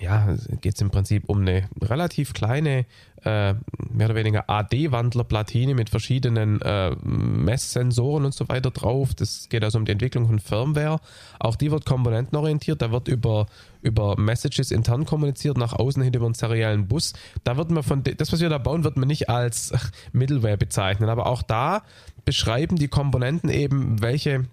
ja, 0.00 0.36
geht 0.60 0.74
es 0.74 0.80
im 0.80 0.90
Prinzip 0.90 1.24
um 1.28 1.40
eine 1.40 1.68
relativ 1.80 2.34
kleine, 2.34 2.84
äh, 3.24 3.54
mehr 3.90 4.06
oder 4.06 4.14
weniger 4.14 4.48
AD-Wandlerplatine 4.48 5.74
mit 5.74 5.88
verschiedenen 5.88 6.60
äh, 6.60 6.94
Messsensoren 7.02 8.26
und 8.26 8.34
so 8.34 8.48
weiter 8.48 8.70
drauf. 8.70 9.14
Das 9.14 9.48
geht 9.48 9.64
also 9.64 9.78
um 9.78 9.86
die 9.86 9.92
Entwicklung 9.92 10.26
von 10.26 10.38
Firmware. 10.38 11.00
Auch 11.40 11.56
die 11.56 11.70
wird 11.70 11.86
komponentenorientiert. 11.86 12.82
Da 12.82 12.92
wird 12.92 13.08
über, 13.08 13.46
über 13.80 14.20
Messages 14.20 14.70
intern 14.70 15.06
kommuniziert, 15.06 15.56
nach 15.56 15.72
außen 15.72 16.02
hin 16.02 16.12
über 16.12 16.26
einen 16.26 16.34
seriellen 16.34 16.86
Bus. 16.86 17.14
Da 17.42 17.56
wird 17.56 17.70
man 17.70 17.82
von, 17.82 18.02
das, 18.02 18.32
was 18.32 18.40
wir 18.40 18.50
da 18.50 18.58
bauen, 18.58 18.84
wird 18.84 18.98
man 18.98 19.08
nicht 19.08 19.30
als 19.30 19.72
Middleware 20.12 20.58
bezeichnen. 20.58 21.08
Aber 21.08 21.26
auch 21.26 21.42
da 21.42 21.82
beschreiben 22.26 22.76
die 22.76 22.88
Komponenten 22.88 23.48
eben, 23.48 24.02
welche 24.02 24.44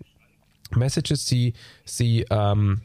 Messages 0.72 1.28
sie, 1.28 1.54
sie 1.84 2.26
ähm, 2.30 2.82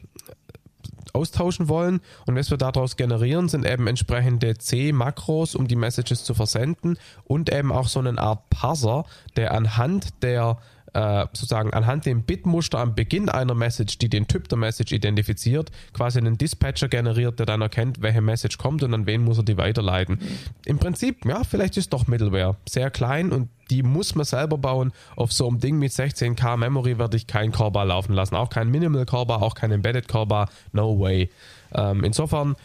austauschen 1.13 1.69
wollen. 1.69 2.01
Und 2.25 2.35
was 2.35 2.49
wir 2.49 2.57
daraus 2.57 2.95
generieren, 2.95 3.49
sind 3.49 3.65
eben 3.65 3.87
entsprechende 3.87 4.57
C-Makros, 4.57 5.55
um 5.55 5.67
die 5.67 5.75
Messages 5.75 6.23
zu 6.23 6.33
versenden 6.33 6.97
und 7.23 7.51
eben 7.51 7.71
auch 7.71 7.87
so 7.87 7.99
eine 7.99 8.17
Art 8.17 8.49
Parser, 8.49 9.05
der 9.35 9.53
anhand 9.53 10.23
der 10.23 10.57
äh, 10.93 11.25
sozusagen 11.33 11.73
anhand 11.73 12.05
dem 12.05 12.23
Bitmuster 12.23 12.79
am 12.79 12.95
Beginn 12.95 13.29
einer 13.29 13.55
Message, 13.55 13.97
die 13.97 14.09
den 14.09 14.27
Typ 14.27 14.49
der 14.49 14.57
Message 14.57 14.91
identifiziert, 14.91 15.71
quasi 15.93 16.19
einen 16.19 16.37
Dispatcher 16.37 16.89
generiert, 16.89 17.39
der 17.39 17.45
dann 17.45 17.61
erkennt, 17.61 18.01
welche 18.01 18.21
Message 18.21 18.57
kommt 18.57 18.83
und 18.83 18.93
an 18.93 19.05
wen 19.05 19.23
muss 19.23 19.37
er 19.37 19.43
die 19.43 19.57
weiterleiten. 19.57 20.19
Im 20.65 20.79
Prinzip, 20.79 21.25
ja, 21.25 21.43
vielleicht 21.43 21.77
ist 21.77 21.93
doch 21.93 22.07
Middleware 22.07 22.57
sehr 22.67 22.91
klein 22.91 23.31
und 23.31 23.49
die 23.69 23.83
muss 23.83 24.15
man 24.15 24.25
selber 24.25 24.57
bauen. 24.57 24.91
Auf 25.15 25.31
so 25.31 25.47
einem 25.47 25.59
Ding 25.59 25.79
mit 25.79 25.93
16K 25.93 26.57
Memory 26.57 26.99
werde 26.99 27.15
ich 27.15 27.25
kein 27.25 27.53
Corba 27.53 27.83
laufen 27.83 28.13
lassen. 28.13 28.35
Auch 28.35 28.49
kein 28.49 28.69
Minimal 28.69 29.05
Corba, 29.05 29.37
auch 29.37 29.55
kein 29.55 29.71
Embedded 29.71 30.09
Corba. 30.09 30.49
No 30.73 30.99
way. 30.99 31.29
Ähm, 31.73 32.03
insofern, 32.03 32.55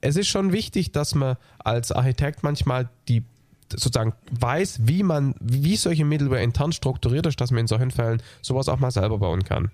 es 0.00 0.16
ist 0.16 0.28
schon 0.28 0.52
wichtig, 0.52 0.92
dass 0.92 1.14
man 1.14 1.36
als 1.58 1.92
Architekt 1.92 2.42
manchmal 2.42 2.88
die 3.08 3.24
sozusagen 3.76 4.14
weiß, 4.30 4.80
wie 4.84 5.02
man, 5.02 5.34
wie 5.40 5.76
solche 5.76 6.04
Middleware 6.04 6.42
intern 6.42 6.72
strukturiert 6.72 7.26
ist, 7.26 7.40
dass 7.40 7.50
man 7.50 7.60
in 7.60 7.66
solchen 7.66 7.90
Fällen 7.90 8.22
sowas 8.42 8.68
auch 8.68 8.78
mal 8.78 8.90
selber 8.90 9.18
bauen 9.18 9.44
kann. 9.44 9.70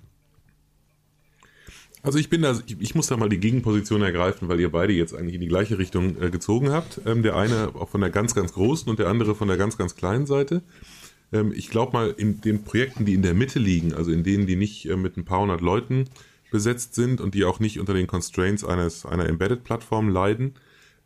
Also 2.02 2.18
ich 2.18 2.30
bin 2.30 2.42
da, 2.42 2.58
ich, 2.78 2.94
muss 2.94 3.08
da 3.08 3.16
mal 3.16 3.28
die 3.28 3.40
Gegenposition 3.40 4.00
ergreifen, 4.02 4.48
weil 4.48 4.58
ihr 4.58 4.72
beide 4.72 4.92
jetzt 4.92 5.14
eigentlich 5.14 5.34
in 5.34 5.40
die 5.42 5.48
gleiche 5.48 5.78
Richtung 5.78 6.20
äh, 6.20 6.30
gezogen 6.30 6.70
habt. 6.70 7.00
Ähm, 7.04 7.22
der 7.22 7.36
eine 7.36 7.74
auch 7.74 7.90
von 7.90 8.00
der 8.00 8.10
ganz, 8.10 8.34
ganz 8.34 8.54
großen 8.54 8.88
und 8.88 8.98
der 8.98 9.08
andere 9.08 9.34
von 9.34 9.48
der 9.48 9.58
ganz, 9.58 9.76
ganz 9.76 9.96
kleinen 9.96 10.26
Seite. 10.26 10.62
Ähm, 11.32 11.52
ich 11.54 11.68
glaube 11.68 11.92
mal, 11.92 12.14
in 12.16 12.40
den 12.40 12.64
Projekten, 12.64 13.04
die 13.04 13.14
in 13.14 13.22
der 13.22 13.34
Mitte 13.34 13.58
liegen, 13.58 13.92
also 13.92 14.10
in 14.12 14.24
denen, 14.24 14.46
die 14.46 14.56
nicht 14.56 14.88
äh, 14.88 14.96
mit 14.96 15.18
ein 15.18 15.26
paar 15.26 15.40
hundert 15.40 15.60
Leuten 15.60 16.06
besetzt 16.50 16.94
sind 16.94 17.20
und 17.20 17.34
die 17.34 17.44
auch 17.44 17.60
nicht 17.60 17.78
unter 17.78 17.92
den 17.92 18.06
Constraints 18.06 18.64
eines, 18.64 19.04
einer 19.04 19.28
Embedded-Plattform 19.28 20.08
leiden, 20.08 20.54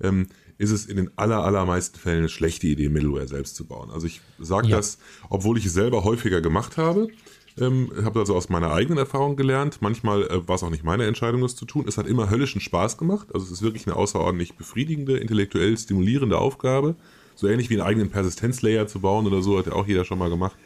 ähm, 0.01 0.29
ist 0.59 0.71
es 0.71 0.87
in 0.87 0.97
den 0.97 1.11
aller, 1.17 1.45
allermeisten 1.45 1.99
Fällen 1.99 2.19
eine 2.19 2.29
schlechte 2.29 2.67
Idee, 2.67 2.89
Middleware 2.89 3.27
selbst 3.27 3.57
zu 3.57 3.67
bauen. 3.67 3.91
Also 3.91 4.07
ich 4.07 4.21
sage 4.39 4.69
ja. 4.69 4.77
das, 4.77 4.99
obwohl 5.29 5.59
ich 5.59 5.67
es 5.67 5.75
selber 5.75 6.05
häufiger 6.05 6.41
gemacht 6.41 6.77
habe. 6.77 7.09
Ähm, 7.57 7.93
habe 8.03 8.19
also 8.19 8.35
aus 8.35 8.49
meiner 8.49 8.73
eigenen 8.73 8.99
Erfahrung 8.99 9.37
gelernt. 9.37 9.79
Manchmal 9.81 10.25
äh, 10.25 10.49
war 10.49 10.57
es 10.57 10.63
auch 10.65 10.71
nicht 10.71 10.83
meine 10.83 11.07
Entscheidung, 11.07 11.41
das 11.41 11.55
zu 11.55 11.65
tun. 11.67 11.85
Es 11.87 11.99
hat 11.99 12.07
immer 12.07 12.29
höllischen 12.29 12.61
Spaß 12.61 12.99
gemacht. 12.99 13.29
Also 13.33 13.47
es 13.47 13.53
ist 13.53 13.63
wirklich 13.63 13.87
eine 13.87 13.95
außerordentlich 13.95 14.55
befriedigende, 14.55 15.19
intellektuell 15.19 15.77
stimulierende 15.79 16.39
Aufgabe. 16.39 16.97
So 17.37 17.47
ähnlich 17.47 17.71
wie 17.71 17.75
einen 17.75 17.87
eigenen 17.87 18.11
Persistenzlayer 18.11 18.87
zu 18.87 19.01
bauen 19.01 19.27
oder 19.27 19.41
so, 19.43 19.59
hat 19.59 19.67
ja 19.67 19.73
auch 19.73 19.87
jeder 19.87 20.05
schon 20.05 20.19
mal 20.19 20.31
gemacht. 20.31 20.57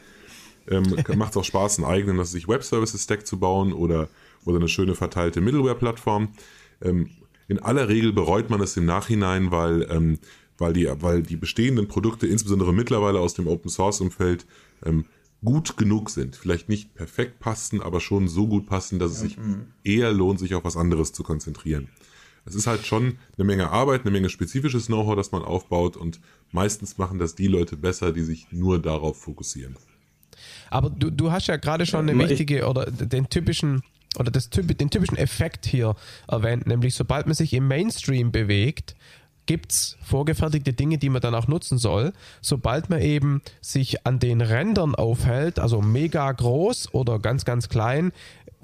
Ähm, 0.67 0.83
Macht 1.15 1.31
es 1.31 1.37
auch 1.37 1.43
Spaß, 1.43 1.77
einen 1.77 1.87
eigenen, 1.87 2.17
dass 2.17 2.31
sich 2.31 2.47
Web 2.47 2.63
Services 2.63 3.03
Stack 3.03 3.27
zu 3.27 3.39
bauen 3.39 3.71
oder, 3.71 4.09
oder 4.45 4.57
eine 4.57 4.67
schöne 4.67 4.95
verteilte 4.95 5.41
Middleware-Plattform. 5.41 6.29
Ähm, 6.81 7.11
in 7.49 7.59
aller 7.59 7.89
Regel 7.89 8.13
bereut 8.13 8.49
man 8.49 8.61
es 8.61 8.77
im 8.77 8.85
Nachhinein, 8.85 9.51
weil, 9.51 9.85
ähm, 9.91 10.19
weil, 10.57 10.71
die, 10.71 10.87
weil 11.01 11.23
die 11.23 11.35
bestehenden 11.35 11.87
Produkte, 11.87 12.27
insbesondere 12.27 12.73
mittlerweile 12.73 13.19
aus 13.19 13.33
dem 13.33 13.47
Open 13.47 13.69
Source 13.69 13.99
Umfeld, 13.99 14.45
ähm, 14.85 15.05
gut 15.43 15.75
genug 15.77 16.09
sind. 16.09 16.35
Vielleicht 16.35 16.69
nicht 16.69 16.93
perfekt 16.95 17.39
passen, 17.39 17.81
aber 17.81 17.99
schon 17.99 18.27
so 18.27 18.47
gut 18.47 18.67
passen, 18.67 18.99
dass 18.99 19.11
es 19.11 19.19
sich 19.19 19.37
eher 19.83 20.11
lohnt, 20.11 20.39
sich 20.39 20.53
auf 20.53 20.63
was 20.63 20.77
anderes 20.77 21.11
zu 21.11 21.23
konzentrieren. 21.23 21.89
Es 22.45 22.55
ist 22.55 22.67
halt 22.67 22.85
schon 22.85 23.17
eine 23.37 23.45
Menge 23.45 23.69
Arbeit, 23.69 24.01
eine 24.01 24.11
Menge 24.11 24.29
spezifisches 24.29 24.87
Know-how, 24.87 25.15
das 25.15 25.31
man 25.31 25.43
aufbaut 25.43 25.97
und 25.97 26.19
meistens 26.51 26.97
machen 26.97 27.19
das 27.19 27.35
die 27.35 27.47
Leute 27.47 27.77
besser, 27.77 28.11
die 28.11 28.23
sich 28.23 28.47
nur 28.51 28.79
darauf 28.79 29.21
fokussieren. 29.21 29.75
Aber 30.69 30.89
du, 30.89 31.09
du 31.09 31.31
hast 31.31 31.47
ja 31.47 31.57
gerade 31.57 31.85
schon 31.85 32.09
eine 32.09 32.17
wichtige 32.17 32.67
oder 32.67 32.85
den 32.85 33.29
typischen 33.29 33.81
oder 34.17 34.31
das, 34.31 34.49
den 34.49 34.89
typischen 34.89 35.17
Effekt 35.17 35.65
hier 35.65 35.95
erwähnt, 36.27 36.67
nämlich 36.67 36.95
sobald 36.95 37.27
man 37.27 37.35
sich 37.35 37.53
im 37.53 37.67
Mainstream 37.67 38.31
bewegt, 38.31 38.95
gibt 39.45 39.71
es 39.71 39.97
vorgefertigte 40.03 40.73
Dinge, 40.73 40.99
die 40.99 41.09
man 41.09 41.21
dann 41.21 41.33
auch 41.33 41.47
nutzen 41.47 41.79
soll. 41.79 42.13
Sobald 42.39 42.89
man 42.89 43.01
eben 43.01 43.41
sich 43.61 44.05
an 44.05 44.19
den 44.19 44.41
Rändern 44.41 44.93
aufhält, 44.93 45.57
also 45.57 45.81
mega 45.81 46.31
groß 46.31 46.93
oder 46.93 47.17
ganz, 47.17 47.45
ganz 47.45 47.67
klein, 47.67 48.11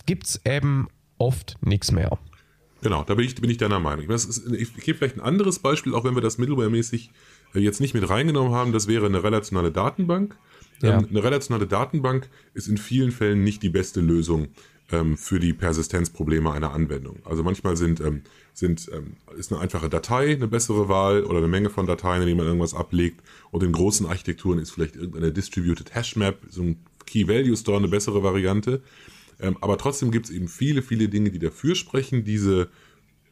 gibt 0.06 0.28
es 0.28 0.42
eben 0.46 0.88
oft 1.18 1.58
nichts 1.62 1.92
mehr. 1.92 2.20
Genau, 2.82 3.04
da 3.04 3.16
bin 3.16 3.26
ich, 3.26 3.34
bin 3.34 3.50
ich 3.50 3.58
deiner 3.58 3.80
Meinung. 3.80 4.08
Ist, 4.12 4.46
ich 4.54 4.76
gebe 4.76 5.00
vielleicht 5.00 5.18
ein 5.18 5.22
anderes 5.22 5.58
Beispiel, 5.58 5.96
auch 5.96 6.04
wenn 6.04 6.14
wir 6.14 6.22
das 6.22 6.38
Middleware-mäßig 6.38 7.10
äh, 7.56 7.60
jetzt 7.60 7.82
nicht 7.82 7.96
mit 7.96 8.08
reingenommen 8.08 8.54
haben. 8.54 8.72
Das 8.72 8.88
wäre 8.88 9.08
eine 9.08 9.24
relationale 9.24 9.72
Datenbank. 9.72 10.38
Ja. 10.84 11.00
Ähm, 11.00 11.08
eine 11.10 11.24
relationale 11.24 11.66
Datenbank 11.66 12.30
ist 12.54 12.68
in 12.68 12.78
vielen 12.78 13.12
Fällen 13.12 13.44
nicht 13.44 13.64
die 13.64 13.70
beste 13.70 14.02
Lösung 14.02 14.50
ähm, 14.91 15.17
für 15.17 15.39
die 15.39 15.54
Persistenzprobleme 15.54 16.52
einer 16.52 16.71
Anwendung. 16.71 17.17
Also 17.26 17.43
manchmal 17.43 17.76
sind, 17.78 18.00
ähm, 18.02 18.21
sind, 18.54 18.89
ähm, 18.93 19.17
ist 19.38 19.52
eine 19.52 19.62
einfache 19.62 19.89
Datei 19.89 20.34
eine 20.34 20.48
bessere 20.48 20.88
Wahl 20.89 21.24
oder 21.24 21.39
eine 21.39 21.48
Menge 21.48 21.69
von 21.69 21.86
Dateien, 21.86 22.21
in 22.21 22.28
denen 22.28 22.38
man 22.38 22.48
irgendwas 22.48 22.74
ablegt. 22.74 23.21
Und 23.52 23.63
in 23.63 23.71
großen 23.71 24.06
Architekturen 24.06 24.60
ist 24.60 24.71
vielleicht 24.71 24.95
irgendeine 24.95 25.32
Distributed 25.32 25.93
Hash 25.95 26.15
Map, 26.15 26.39
so 26.50 26.62
ein 26.62 26.78
Key 27.06 27.28
Value 27.28 27.58
Store 27.58 27.78
eine 27.78 27.88
bessere 27.88 28.24
Variante. 28.24 28.82
Ähm, 29.39 29.58
aber 29.62 29.78
trotzdem 29.78 30.12
gibt 30.12 30.28
es 30.28 30.32
eben 30.32 30.48
viele, 30.48 30.82
viele 30.82 31.10
Dinge, 31.10 31.32
die 31.32 31.39
dafür 31.39 31.76
sprechen, 31.76 32.24
diese 32.24 32.69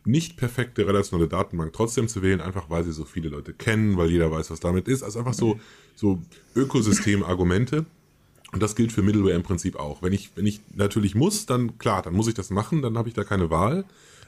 nicht 0.05 0.35
perfekte 0.35 0.85
relationale 0.85 1.29
Datenbank 1.29 1.71
trotzdem 1.71 2.07
zu 2.07 2.21
wählen, 2.21 2.41
einfach 2.41 2.69
weil 2.69 2.83
sie 2.83 2.91
so 2.91 3.05
viele 3.05 3.29
Leute 3.29 3.53
kennen, 3.53 3.95
weil 3.95 4.09
jeder 4.09 4.29
weiß, 4.31 4.51
was 4.51 4.59
damit 4.59 4.87
ist. 4.87 5.01
Also 5.01 5.19
einfach 5.19 5.33
so, 5.33 5.59
so 5.95 6.21
Ökosystem-Argumente. 6.55 7.85
Und 8.53 8.61
das 8.61 8.75
gilt 8.75 8.91
für 8.91 9.01
Middleware 9.01 9.33
im 9.33 9.43
Prinzip 9.43 9.75
auch. 9.75 10.01
Wenn 10.03 10.13
ich, 10.13 10.29
wenn 10.35 10.45
ich 10.45 10.61
natürlich 10.75 11.15
muss, 11.15 11.45
dann 11.47 11.79
klar, 11.79 12.03
dann 12.03 12.13
muss 12.13 12.27
ich 12.27 12.35
das 12.35 12.51
machen, 12.51 12.81
dann 12.81 12.97
habe 12.97 13.09
ich 13.09 13.15
da 13.15 13.23
keine 13.23 13.49
Wahl. 13.49 13.83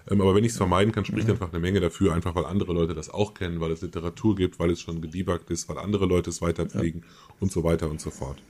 Ähm, 0.10 0.22
aber 0.22 0.36
wenn 0.36 0.44
ich 0.44 0.52
es 0.52 0.58
vermeiden 0.58 0.92
kann, 0.92 1.06
spricht 1.06 1.28
mhm. 1.28 1.34
einfach 1.34 1.52
eine 1.52 1.60
Menge 1.60 1.80
dafür, 1.80 2.14
einfach 2.14 2.36
weil 2.36 2.46
andere 2.46 2.74
Leute 2.74 2.96
das 2.96 3.10
auch 3.10 3.34
kennen, 3.34 3.60
weil 3.60 3.72
es 3.72 3.82
Literatur 3.82 4.36
gibt, 4.36 4.60
weil 4.60 4.72
es 4.72 4.82
schon 4.82 5.02
gedebuggt 5.02 5.50
ist, 5.52 5.70
weil 5.70 5.78
andere 5.78 6.06
Leute 6.06 6.32
es 6.32 6.42
weiterpflegen 6.42 7.02
ja. 7.02 7.36
und 7.40 7.52
so 7.52 7.64
weiter 7.64 7.90
und 7.90 8.02
so 8.02 8.10
fort. 8.10 8.42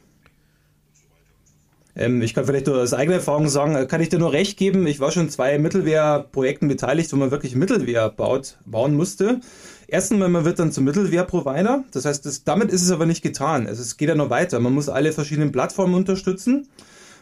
Ähm, 1.96 2.22
ich 2.22 2.34
kann 2.34 2.46
vielleicht 2.46 2.68
nur 2.68 2.82
aus 2.82 2.94
eigener 2.94 3.18
Erfahrung 3.18 3.48
sagen, 3.48 3.76
äh, 3.76 3.86
kann 3.86 4.02
ich 4.02 4.10
dir 4.10 4.20
nur 4.20 4.34
recht 4.34 4.58
geben. 4.58 4.86
Ich 4.88 5.00
war 5.00 5.12
schon 5.12 5.30
zwei 5.30 5.58
Mittelwehr-Projekten 5.58 6.68
beteiligt, 6.68 7.12
wo 7.14 7.18
man 7.18 7.32
wirklich 7.32 7.56
Mittelwehr 7.56 8.10
baut, 8.10 8.58
bauen 8.66 8.96
musste. 8.96 9.40
Erstens 9.88 10.20
man 10.20 10.46
wird 10.46 10.60
dann 10.60 10.72
zum 10.72 10.84
Mittelwehr-Provider. 10.84 11.84
Das 11.92 12.06
heißt, 12.06 12.26
das, 12.26 12.44
damit 12.44 12.72
ist 12.72 12.82
es 12.82 12.92
aber 12.92 13.06
nicht 13.06 13.22
getan. 13.22 13.68
Also 13.68 13.82
es 13.82 13.98
geht 13.98 14.10
ja 14.10 14.16
noch 14.16 14.30
weiter. 14.30 14.60
Man 14.60 14.74
muss 14.74 14.90
alle 14.90 15.14
verschiedenen 15.14 15.52
Plattformen 15.52 15.94
unterstützen. 15.94 16.68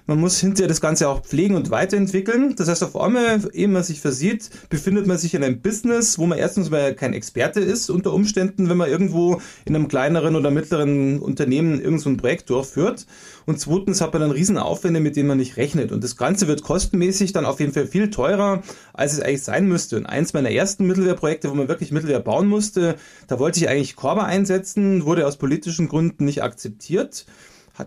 Man 0.06 0.20
muss 0.20 0.38
hinterher 0.38 0.68
das 0.68 0.82
Ganze 0.82 1.08
auch 1.08 1.22
pflegen 1.22 1.56
und 1.56 1.72
weiterentwickeln. 1.72 2.56
Das 2.58 2.68
heißt, 2.68 2.84
auf 2.84 2.98
einmal, 2.98 3.40
ehe 3.54 3.70
man 3.70 3.84
sich 3.84 4.02
versieht, 4.02 4.50
befindet 4.68 5.08
man 5.08 5.18
sich 5.18 5.34
in 5.34 5.42
einem 5.46 5.62
Business, 5.62 6.20
wo 6.20 6.26
man 6.26 6.38
erstens 6.38 6.70
mal 6.70 6.94
kein 6.94 7.14
Experte 7.14 7.62
ist, 7.62 7.90
unter 7.90 8.12
Umständen, 8.12 8.70
wenn 8.70 8.76
man 8.76 8.90
irgendwo 8.90 9.40
in 9.64 9.74
einem 9.74 9.88
kleineren 9.88 10.36
oder 10.36 10.52
mittleren 10.52 11.20
Unternehmen 11.20 11.80
irgend 11.80 12.02
so 12.02 12.10
ein 12.10 12.18
Projekt 12.18 12.50
durchführt. 12.50 13.06
Und 13.46 13.62
zweitens 13.62 14.02
hat 14.02 14.12
man 14.12 14.24
dann 14.24 14.32
riesen 14.32 14.58
Aufwände, 14.58 15.00
mit 15.00 15.16
denen 15.16 15.30
man 15.30 15.38
nicht 15.38 15.56
rechnet. 15.56 15.94
Und 15.94 16.04
das 16.04 16.18
Ganze 16.18 16.50
wird 16.50 16.64
kostenmäßig 16.64 17.32
dann 17.32 17.46
auf 17.46 17.62
jeden 17.62 17.72
Fall 17.72 17.88
viel 17.88 18.10
teurer, 18.10 18.62
als 18.94 19.14
es 19.14 19.22
eigentlich 19.22 19.44
sein 19.44 19.70
müsste. 19.70 19.96
Und 19.96 20.06
eins 20.06 20.34
meiner 20.34 20.52
ersten 20.52 20.86
Mittelwehrprojekte, 20.86 21.50
wo 21.50 21.54
man 21.54 21.70
wirklich 21.70 21.94
Mittelwehr 21.94 22.20
bauen 22.20 22.50
musste, 22.50 22.96
da 23.28 23.40
wollte 23.40 23.62
ich 23.62 23.70
eigentlich 23.70 23.96
Korba 23.96 24.26
einsetzen, 24.26 25.06
wurde 25.06 25.26
aus 25.26 25.38
politischen 25.38 25.88
Gründen 25.88 26.26
nicht 26.26 26.44
akzeptiert 26.44 27.26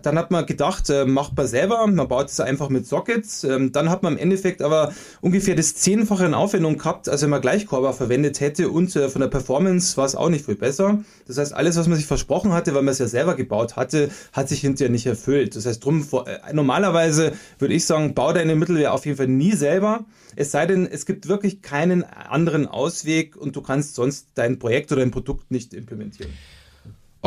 dann 0.01 0.17
hat 0.17 0.31
man 0.31 0.45
gedacht, 0.45 0.89
äh, 0.89 1.05
macht 1.05 1.37
man 1.37 1.47
selber, 1.47 1.87
man 1.87 2.07
baut 2.07 2.27
es 2.27 2.39
einfach 2.39 2.69
mit 2.69 2.85
Sockets. 2.85 3.43
Ähm, 3.45 3.71
dann 3.71 3.89
hat 3.89 4.03
man 4.03 4.13
im 4.13 4.19
Endeffekt 4.19 4.61
aber 4.61 4.93
ungefähr 5.21 5.55
das 5.55 5.75
Zehnfache 5.75 6.25
in 6.25 6.33
Aufwendung 6.33 6.77
gehabt, 6.77 7.07
als 7.07 7.21
wenn 7.21 7.29
man 7.29 7.41
Gleichkorber 7.41 7.93
verwendet 7.93 8.41
hätte 8.41 8.69
und 8.69 8.93
äh, 8.95 9.07
von 9.07 9.21
der 9.21 9.29
Performance 9.29 9.95
war 9.95 10.05
es 10.05 10.15
auch 10.15 10.29
nicht 10.29 10.45
viel 10.45 10.55
besser. 10.55 10.99
Das 11.25 11.37
heißt, 11.37 11.53
alles, 11.53 11.77
was 11.77 11.87
man 11.87 11.97
sich 11.97 12.05
versprochen 12.05 12.51
hatte, 12.51 12.75
weil 12.75 12.81
man 12.81 12.91
es 12.91 12.99
ja 12.99 13.07
selber 13.07 13.35
gebaut 13.35 13.77
hatte, 13.77 14.09
hat 14.33 14.49
sich 14.49 14.59
hinterher 14.59 14.91
nicht 14.91 15.05
erfüllt. 15.05 15.55
Das 15.55 15.65
heißt, 15.65 15.83
drum, 15.83 16.05
äh, 16.25 16.53
normalerweise 16.53 17.31
würde 17.57 17.73
ich 17.73 17.85
sagen, 17.85 18.13
bau 18.13 18.33
deine 18.33 18.55
Mittelware 18.55 18.91
auf 18.91 19.05
jeden 19.05 19.17
Fall 19.17 19.27
nie 19.27 19.53
selber. 19.53 20.05
Es 20.35 20.51
sei 20.51 20.65
denn, 20.65 20.85
es 20.85 21.05
gibt 21.05 21.27
wirklich 21.29 21.61
keinen 21.61 22.03
anderen 22.03 22.67
Ausweg 22.67 23.37
und 23.37 23.55
du 23.55 23.61
kannst 23.61 23.95
sonst 23.95 24.27
dein 24.35 24.59
Projekt 24.59 24.91
oder 24.91 25.01
dein 25.01 25.11
Produkt 25.11 25.49
nicht 25.49 25.73
implementieren. 25.73 26.31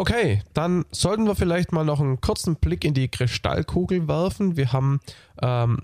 Okay, 0.00 0.40
dann 0.54 0.86
sollten 0.92 1.26
wir 1.26 1.34
vielleicht 1.34 1.72
mal 1.72 1.84
noch 1.84 2.00
einen 2.00 2.22
kurzen 2.22 2.56
Blick 2.56 2.86
in 2.86 2.94
die 2.94 3.08
Kristallkugel 3.08 4.08
werfen. 4.08 4.56
Wir 4.56 4.72
haben 4.72 5.00
ähm, 5.42 5.76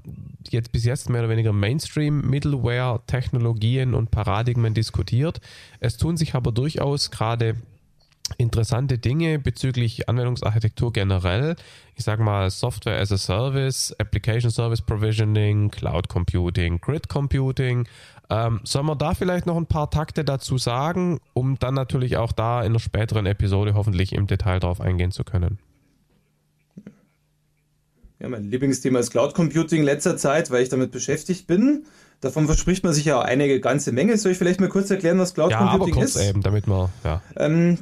jetzt 0.49 0.73
bis 0.73 0.87
jetzt 0.87 1.11
mehr 1.11 1.21
oder 1.21 1.29
weniger 1.29 1.53
Mainstream-Middleware-Technologien 1.53 3.93
und 3.93 4.11
Paradigmen 4.11 4.73
diskutiert. 4.73 5.43
Es 5.81 5.99
tun 5.99 6.17
sich 6.17 6.35
aber 6.35 6.51
durchaus 6.51 7.11
gerade 7.11 7.57
interessante 8.39 8.99
Dinge 8.99 9.39
bezüglich 9.39 10.09
Anwendungsarchitektur 10.09 10.95
generell. 10.95 11.55
Ich 11.95 12.05
sage 12.05 12.23
mal 12.23 12.51
Software 12.51 12.99
as 12.99 13.13
a 13.13 13.19
Service, 13.19 13.95
Application 13.99 14.51
Service 14.51 14.81
Provisioning, 14.81 15.71
Cloud 15.71 16.09
Computing, 16.09 16.81
Grid 16.81 17.11
Computing. 17.11 17.87
Ähm, 18.29 18.61
sollen 18.65 18.87
wir 18.87 18.97
da 18.97 19.15
vielleicht 19.15 19.47
noch 19.47 19.57
ein 19.57 19.67
paar 19.67 19.91
Takte 19.91 20.25
dazu 20.25 20.59
sagen, 20.59 21.19
um 21.33 21.59
dann 21.59 21.75
natürlich 21.75 22.17
auch 22.17 22.33
da 22.33 22.61
in 22.61 22.73
einer 22.73 22.81
späteren 22.81 23.27
Episode 23.27 23.75
hoffentlich 23.75 24.13
im 24.13 24.27
Detail 24.27 24.59
darauf 24.59 24.81
eingehen 24.81 25.13
zu 25.13 25.25
können? 25.25 25.59
Ja, 28.19 28.29
mein 28.29 28.51
Lieblingsthema 28.51 28.99
ist 28.99 29.11
Cloud 29.11 29.35
Computing 29.35 29.81
in 29.81 29.85
letzter 29.85 30.17
Zeit, 30.17 30.51
weil 30.51 30.63
ich 30.63 30.71
damit 30.71 30.91
beschäftigt 30.91 31.47
bin. 31.47 31.85
Davon 32.21 32.47
verspricht 32.47 32.83
man 32.83 32.95
sich 32.95 33.05
ja 33.05 33.21
eine 33.21 33.61
ganze 33.61 33.93
Menge. 33.93 34.17
Soll 34.17 34.33
ich 34.33 34.39
vielleicht 34.39 34.59
mal 34.59 34.71
kurz 34.71 34.91
erklären, 34.91 35.19
was 35.19 35.35
Cloud 35.35 35.51
ja, 35.51 35.59
Computing 35.59 35.93
aber 35.93 36.01
kurz 36.01 36.17
ist? 36.17 36.29
Eben, 36.29 36.41
damit 36.41 36.67
man, 36.67 36.89
ja. 37.05 37.21
Ähm, 37.37 37.79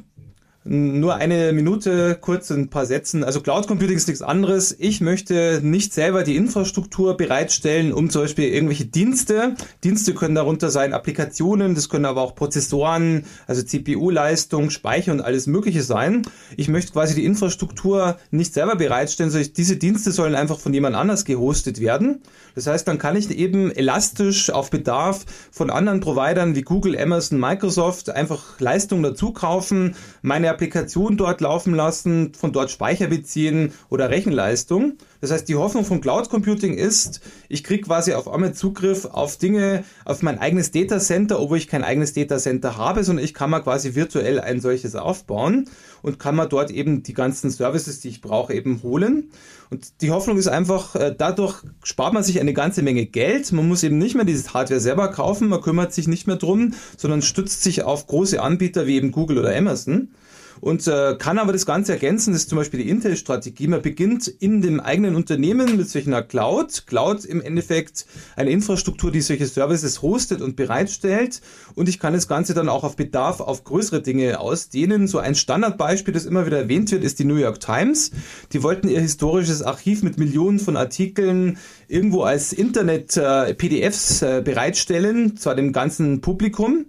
nur 0.67 1.15
eine 1.15 1.53
Minute, 1.53 2.17
kurz 2.19 2.49
ein 2.49 2.69
paar 2.69 2.87
Sätzen. 2.87 3.23
Also 3.23 3.39
Cloud 3.41 3.67
Computing 3.67 3.97
ist 3.97 4.07
nichts 4.07 4.23
anderes. 4.23 4.75
Ich 4.79 4.99
möchte 4.99 5.59
nicht 5.61 5.93
selber 5.93 6.23
die 6.23 6.35
Infrastruktur 6.35 7.15
bereitstellen, 7.15 7.93
um 7.93 8.09
zum 8.09 8.23
Beispiel 8.23 8.45
irgendwelche 8.45 8.85
Dienste. 8.85 9.53
Dienste 9.83 10.15
können 10.15 10.33
darunter 10.33 10.71
sein 10.71 10.93
Applikationen, 10.93 11.75
das 11.75 11.87
können 11.87 12.05
aber 12.05 12.21
auch 12.21 12.33
Prozessoren, 12.33 13.25
also 13.45 13.61
CPU-Leistung, 13.61 14.71
Speicher 14.71 15.11
und 15.11 15.21
alles 15.21 15.45
Mögliche 15.45 15.83
sein. 15.83 16.23
Ich 16.57 16.67
möchte 16.67 16.93
quasi 16.93 17.13
die 17.13 17.25
Infrastruktur 17.25 18.17
nicht 18.31 18.55
selber 18.55 18.75
bereitstellen, 18.75 19.29
sondern 19.29 19.53
diese 19.55 19.77
Dienste 19.77 20.11
sollen 20.11 20.33
einfach 20.33 20.57
von 20.57 20.73
jemand 20.73 20.95
anders 20.95 21.25
gehostet 21.25 21.79
werden. 21.79 22.21
Das 22.55 22.67
heißt, 22.67 22.87
dann 22.87 22.97
kann 22.97 23.15
ich 23.17 23.29
eben 23.29 23.69
elastisch 23.69 24.49
auf 24.49 24.69
Bedarf 24.69 25.25
von 25.51 25.69
anderen 25.69 25.99
Providern 25.99 26.55
wie 26.55 26.61
Google, 26.61 26.97
Amazon, 26.97 27.39
Microsoft 27.39 28.09
einfach 28.09 28.59
Leistung 28.59 29.03
dazu 29.03 29.33
kaufen, 29.33 29.95
meine 30.21 30.49
Applikation 30.49 31.17
dort 31.17 31.41
laufen 31.41 31.75
lassen, 31.75 32.33
von 32.33 32.53
dort 32.53 32.71
Speicher 32.71 33.07
beziehen 33.07 33.73
oder 33.89 34.09
Rechenleistung. 34.09 34.97
Das 35.25 35.31
heißt, 35.31 35.49
die 35.49 35.55
Hoffnung 35.55 35.85
von 35.85 36.01
Cloud 36.01 36.29
Computing 36.29 36.75
ist, 36.75 37.19
ich 37.49 37.63
kriege 37.63 37.81
quasi 37.81 38.13
auf 38.13 38.27
einmal 38.31 38.53
Zugriff 38.53 39.05
auf 39.05 39.37
Dinge, 39.37 39.83
auf 40.05 40.21
mein 40.21 40.37
eigenes 40.37 40.69
Data 40.69 40.99
Center, 40.99 41.39
obwohl 41.39 41.57
ich 41.57 41.67
kein 41.67 41.83
eigenes 41.83 42.13
Data 42.13 42.37
Center 42.37 42.77
habe, 42.77 43.03
sondern 43.03 43.25
ich 43.25 43.33
kann 43.33 43.49
mal 43.49 43.61
quasi 43.61 43.95
virtuell 43.95 44.39
ein 44.39 44.61
solches 44.61 44.95
aufbauen 44.95 45.67
und 46.03 46.19
kann 46.19 46.35
man 46.35 46.47
dort 46.47 46.69
eben 46.69 47.01
die 47.01 47.15
ganzen 47.15 47.49
Services, 47.49 48.01
die 48.01 48.09
ich 48.09 48.21
brauche, 48.21 48.53
eben 48.53 48.83
holen. 48.83 49.31
Und 49.71 50.01
die 50.01 50.11
Hoffnung 50.11 50.37
ist 50.37 50.47
einfach, 50.47 50.93
äh, 50.93 51.15
dadurch 51.17 51.63
spart 51.81 52.13
man 52.13 52.21
sich 52.21 52.39
eine 52.39 52.53
ganze 52.53 52.83
Menge 52.83 53.07
Geld. 53.07 53.51
Man 53.51 53.67
muss 53.67 53.81
eben 53.81 53.97
nicht 53.97 54.13
mehr 54.13 54.25
dieses 54.25 54.53
Hardware 54.53 54.79
selber 54.79 55.07
kaufen, 55.07 55.47
man 55.47 55.61
kümmert 55.61 55.91
sich 55.91 56.07
nicht 56.07 56.27
mehr 56.27 56.35
drum, 56.35 56.75
sondern 56.97 57.23
stützt 57.23 57.63
sich 57.63 57.81
auf 57.81 58.05
große 58.05 58.39
Anbieter 58.39 58.85
wie 58.85 58.97
eben 58.97 59.11
Google 59.11 59.39
oder 59.39 59.57
Amazon 59.57 60.09
und 60.61 60.87
äh, 60.87 61.15
kann 61.17 61.37
aber 61.37 61.53
das 61.53 61.65
Ganze 61.65 61.93
ergänzen. 61.93 62.33
Das 62.33 62.43
ist 62.43 62.49
zum 62.49 62.57
Beispiel 62.57 62.81
die 62.81 62.89
Intel-Strategie. 62.89 63.67
Man 63.67 63.81
beginnt 63.81 64.27
in 64.27 64.61
dem 64.61 64.79
eigenen 64.79 65.15
Unternehmen 65.15 65.77
mit 65.77 65.89
solch 65.89 66.07
einer 66.07 66.21
Cloud. 66.21 66.85
Cloud 66.87 67.25
im 67.25 67.41
Endeffekt 67.41 68.05
eine 68.35 68.51
Infrastruktur, 68.51 69.11
die 69.11 69.21
solche 69.21 69.45
Services 69.45 70.01
hostet 70.01 70.41
und 70.41 70.55
bereitstellt. 70.55 71.41
Und 71.75 71.89
ich 71.89 71.99
kann 71.99 72.13
das 72.13 72.27
Ganze 72.27 72.53
dann 72.53 72.69
auch 72.69 72.83
auf 72.83 72.95
Bedarf 72.95 73.39
auf 73.41 73.63
größere 73.63 74.01
Dinge 74.01 74.39
ausdehnen. 74.39 75.07
So 75.07 75.19
ein 75.19 75.35
Standardbeispiel, 75.35 76.13
das 76.13 76.25
immer 76.25 76.45
wieder 76.45 76.59
erwähnt 76.59 76.91
wird, 76.91 77.03
ist 77.03 77.19
die 77.19 77.25
New 77.25 77.35
York 77.35 77.59
Times. 77.59 78.11
Die 78.53 78.63
wollten 78.63 78.87
ihr 78.87 79.01
historisches 79.01 79.61
Archiv 79.61 80.03
mit 80.03 80.17
Millionen 80.17 80.59
von 80.59 80.77
Artikeln 80.77 81.57
irgendwo 81.87 82.23
als 82.23 82.53
Internet-PDFs 82.53 84.21
äh, 84.21 84.37
äh, 84.37 84.41
bereitstellen, 84.41 85.37
zwar 85.37 85.55
dem 85.55 85.71
ganzen 85.71 86.21
Publikum 86.21 86.85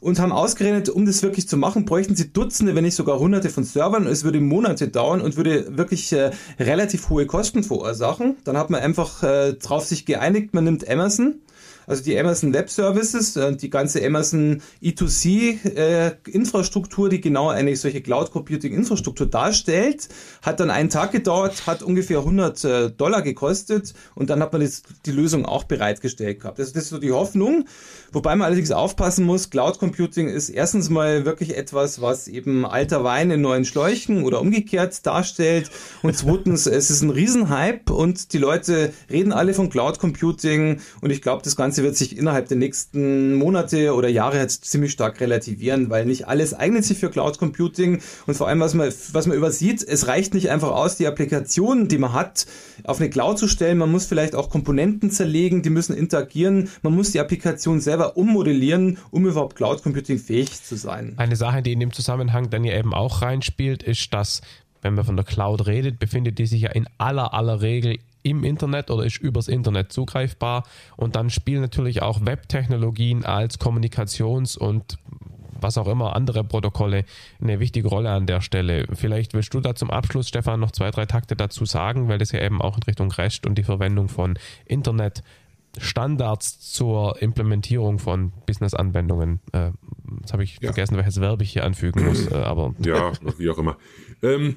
und 0.00 0.18
haben 0.18 0.32
ausgerechnet, 0.32 0.88
um 0.88 1.06
das 1.06 1.22
wirklich 1.22 1.48
zu 1.48 1.56
machen, 1.56 1.84
bräuchten 1.84 2.16
sie 2.16 2.32
Dutzende, 2.32 2.74
wenn 2.74 2.84
nicht 2.84 2.96
sogar 2.96 3.18
Hunderte 3.18 3.50
von 3.50 3.64
Servern. 3.64 4.06
Es 4.06 4.24
würde 4.24 4.40
Monate 4.40 4.88
dauern 4.88 5.20
und 5.20 5.36
würde 5.36 5.76
wirklich 5.76 6.12
äh, 6.12 6.30
relativ 6.58 7.10
hohe 7.10 7.26
Kosten 7.26 7.62
verursachen. 7.62 8.36
Dann 8.44 8.56
hat 8.56 8.70
man 8.70 8.80
einfach 8.80 9.22
äh, 9.22 9.52
drauf 9.54 9.84
sich 9.84 10.06
geeinigt, 10.06 10.54
man 10.54 10.64
nimmt 10.64 10.88
Amazon 10.88 11.36
also 11.90 12.04
die 12.04 12.16
Amazon 12.16 12.54
Web 12.54 12.70
Services, 12.70 13.34
äh, 13.34 13.56
die 13.56 13.68
ganze 13.68 14.04
Amazon 14.06 14.62
E2C 14.80 15.76
äh, 15.76 16.12
die 17.10 17.20
genau 17.20 17.48
eine 17.48 17.74
solche 17.74 18.00
Cloud 18.00 18.30
Computing 18.30 18.72
Infrastruktur 18.72 19.26
darstellt, 19.26 20.08
hat 20.42 20.60
dann 20.60 20.70
einen 20.70 20.88
Tag 20.88 21.10
gedauert, 21.10 21.66
hat 21.66 21.82
ungefähr 21.82 22.18
100 22.18 22.64
äh, 22.64 22.90
Dollar 22.90 23.22
gekostet 23.22 23.92
und 24.14 24.30
dann 24.30 24.40
hat 24.40 24.52
man 24.52 24.62
das, 24.62 24.84
die 25.04 25.10
Lösung 25.10 25.44
auch 25.44 25.64
bereitgestellt 25.64 26.40
gehabt. 26.40 26.60
Also 26.60 26.72
das 26.72 26.84
ist 26.84 26.90
so 26.90 26.98
die 26.98 27.10
Hoffnung, 27.10 27.64
wobei 28.12 28.36
man 28.36 28.46
allerdings 28.46 28.70
aufpassen 28.70 29.24
muss, 29.24 29.50
Cloud 29.50 29.80
Computing 29.80 30.28
ist 30.28 30.48
erstens 30.48 30.90
mal 30.90 31.24
wirklich 31.24 31.56
etwas, 31.56 32.00
was 32.00 32.28
eben 32.28 32.64
alter 32.64 33.02
Wein 33.02 33.32
in 33.32 33.40
neuen 33.40 33.64
Schläuchen 33.64 34.22
oder 34.22 34.40
umgekehrt 34.40 35.04
darstellt 35.04 35.70
und 36.02 36.16
zweitens, 36.16 36.66
es 36.66 36.88
ist 36.88 37.02
ein 37.02 37.10
Riesenhype 37.10 37.92
und 37.92 38.32
die 38.32 38.38
Leute 38.38 38.92
reden 39.10 39.32
alle 39.32 39.54
von 39.54 39.70
Cloud 39.70 39.98
Computing 39.98 40.80
und 41.00 41.10
ich 41.10 41.20
glaube, 41.20 41.42
das 41.42 41.56
Ganze 41.56 41.79
Ganze 41.80 41.84
wird 41.84 41.96
sich 41.96 42.18
innerhalb 42.18 42.48
der 42.48 42.56
nächsten 42.58 43.34
Monate 43.34 43.94
oder 43.94 44.08
Jahre 44.08 44.38
jetzt 44.38 44.64
ziemlich 44.64 44.92
stark 44.92 45.20
relativieren, 45.20 45.88
weil 45.88 46.04
nicht 46.04 46.28
alles 46.28 46.52
eignet 46.52 46.84
sich 46.84 46.98
für 46.98 47.10
Cloud 47.10 47.38
Computing 47.38 48.02
und 48.26 48.34
vor 48.34 48.48
allem, 48.48 48.60
was 48.60 48.74
man, 48.74 48.92
was 49.12 49.26
man 49.26 49.36
übersieht, 49.36 49.82
es 49.82 50.06
reicht 50.06 50.34
nicht 50.34 50.50
einfach 50.50 50.70
aus, 50.70 50.96
die 50.96 51.06
Applikationen, 51.06 51.88
die 51.88 51.98
man 51.98 52.12
hat, 52.12 52.46
auf 52.84 53.00
eine 53.00 53.08
Cloud 53.08 53.38
zu 53.38 53.48
stellen. 53.48 53.78
Man 53.78 53.90
muss 53.90 54.06
vielleicht 54.06 54.34
auch 54.34 54.50
Komponenten 54.50 55.10
zerlegen, 55.10 55.62
die 55.62 55.70
müssen 55.70 55.96
interagieren. 55.96 56.68
Man 56.82 56.94
muss 56.94 57.12
die 57.12 57.20
Applikation 57.20 57.80
selber 57.80 58.16
ummodellieren, 58.16 58.98
um 59.10 59.26
überhaupt 59.26 59.56
Cloud 59.56 59.82
Computing 59.82 60.18
fähig 60.18 60.62
zu 60.62 60.76
sein. 60.76 61.14
Eine 61.16 61.36
Sache, 61.36 61.62
die 61.62 61.72
in 61.72 61.80
dem 61.80 61.92
Zusammenhang 61.92 62.50
dann 62.50 62.64
ja 62.64 62.78
eben 62.78 62.92
auch 62.92 63.22
reinspielt, 63.22 63.82
ist, 63.82 64.12
dass 64.12 64.42
wenn 64.82 64.94
man 64.94 65.04
von 65.04 65.16
der 65.16 65.24
Cloud 65.24 65.66
redet, 65.66 65.98
befindet 65.98 66.38
die 66.38 66.46
sich 66.46 66.62
ja 66.62 66.70
in 66.70 66.86
aller 66.98 67.34
aller 67.34 67.60
Regel 67.60 67.98
im 68.22 68.44
Internet 68.44 68.90
oder 68.90 69.04
ist 69.04 69.18
übers 69.18 69.48
Internet 69.48 69.92
zugreifbar. 69.92 70.64
Und 70.96 71.16
dann 71.16 71.30
spielen 71.30 71.60
natürlich 71.60 72.02
auch 72.02 72.24
Web-Technologien 72.24 73.24
als 73.24 73.58
Kommunikations- 73.58 74.58
und 74.58 74.98
was 75.62 75.78
auch 75.78 75.88
immer, 75.88 76.16
andere 76.16 76.44
Protokolle 76.44 77.04
eine 77.40 77.60
wichtige 77.60 77.88
Rolle 77.88 78.10
an 78.10 78.26
der 78.26 78.40
Stelle. 78.40 78.86
Vielleicht 78.94 79.34
willst 79.34 79.52
du 79.52 79.60
da 79.60 79.74
zum 79.74 79.90
Abschluss, 79.90 80.28
Stefan, 80.28 80.60
noch 80.60 80.70
zwei, 80.70 80.90
drei 80.90 81.06
Takte 81.06 81.36
dazu 81.36 81.64
sagen, 81.64 82.08
weil 82.08 82.18
das 82.18 82.32
ja 82.32 82.40
eben 82.40 82.62
auch 82.62 82.76
in 82.76 82.82
Richtung 82.84 83.10
REST 83.12 83.46
und 83.46 83.56
die 83.56 83.62
Verwendung 83.62 84.08
von 84.08 84.38
Internet 84.64 85.22
Standards 85.78 86.72
zur 86.72 87.22
Implementierung 87.22 87.98
von 87.98 88.32
Business-Anwendungen. 88.46 89.40
Äh, 89.52 89.70
jetzt 90.20 90.32
habe 90.32 90.42
ich 90.42 90.54
ja. 90.54 90.72
vergessen, 90.72 90.96
welches 90.96 91.20
Verb 91.20 91.40
ich 91.42 91.52
hier 91.52 91.64
anfügen 91.64 92.04
muss, 92.04 92.30
äh, 92.30 92.34
aber. 92.34 92.74
Ja, 92.80 93.12
wie 93.38 93.50
auch 93.50 93.58
immer. 93.58 93.76
Ähm, 94.22 94.56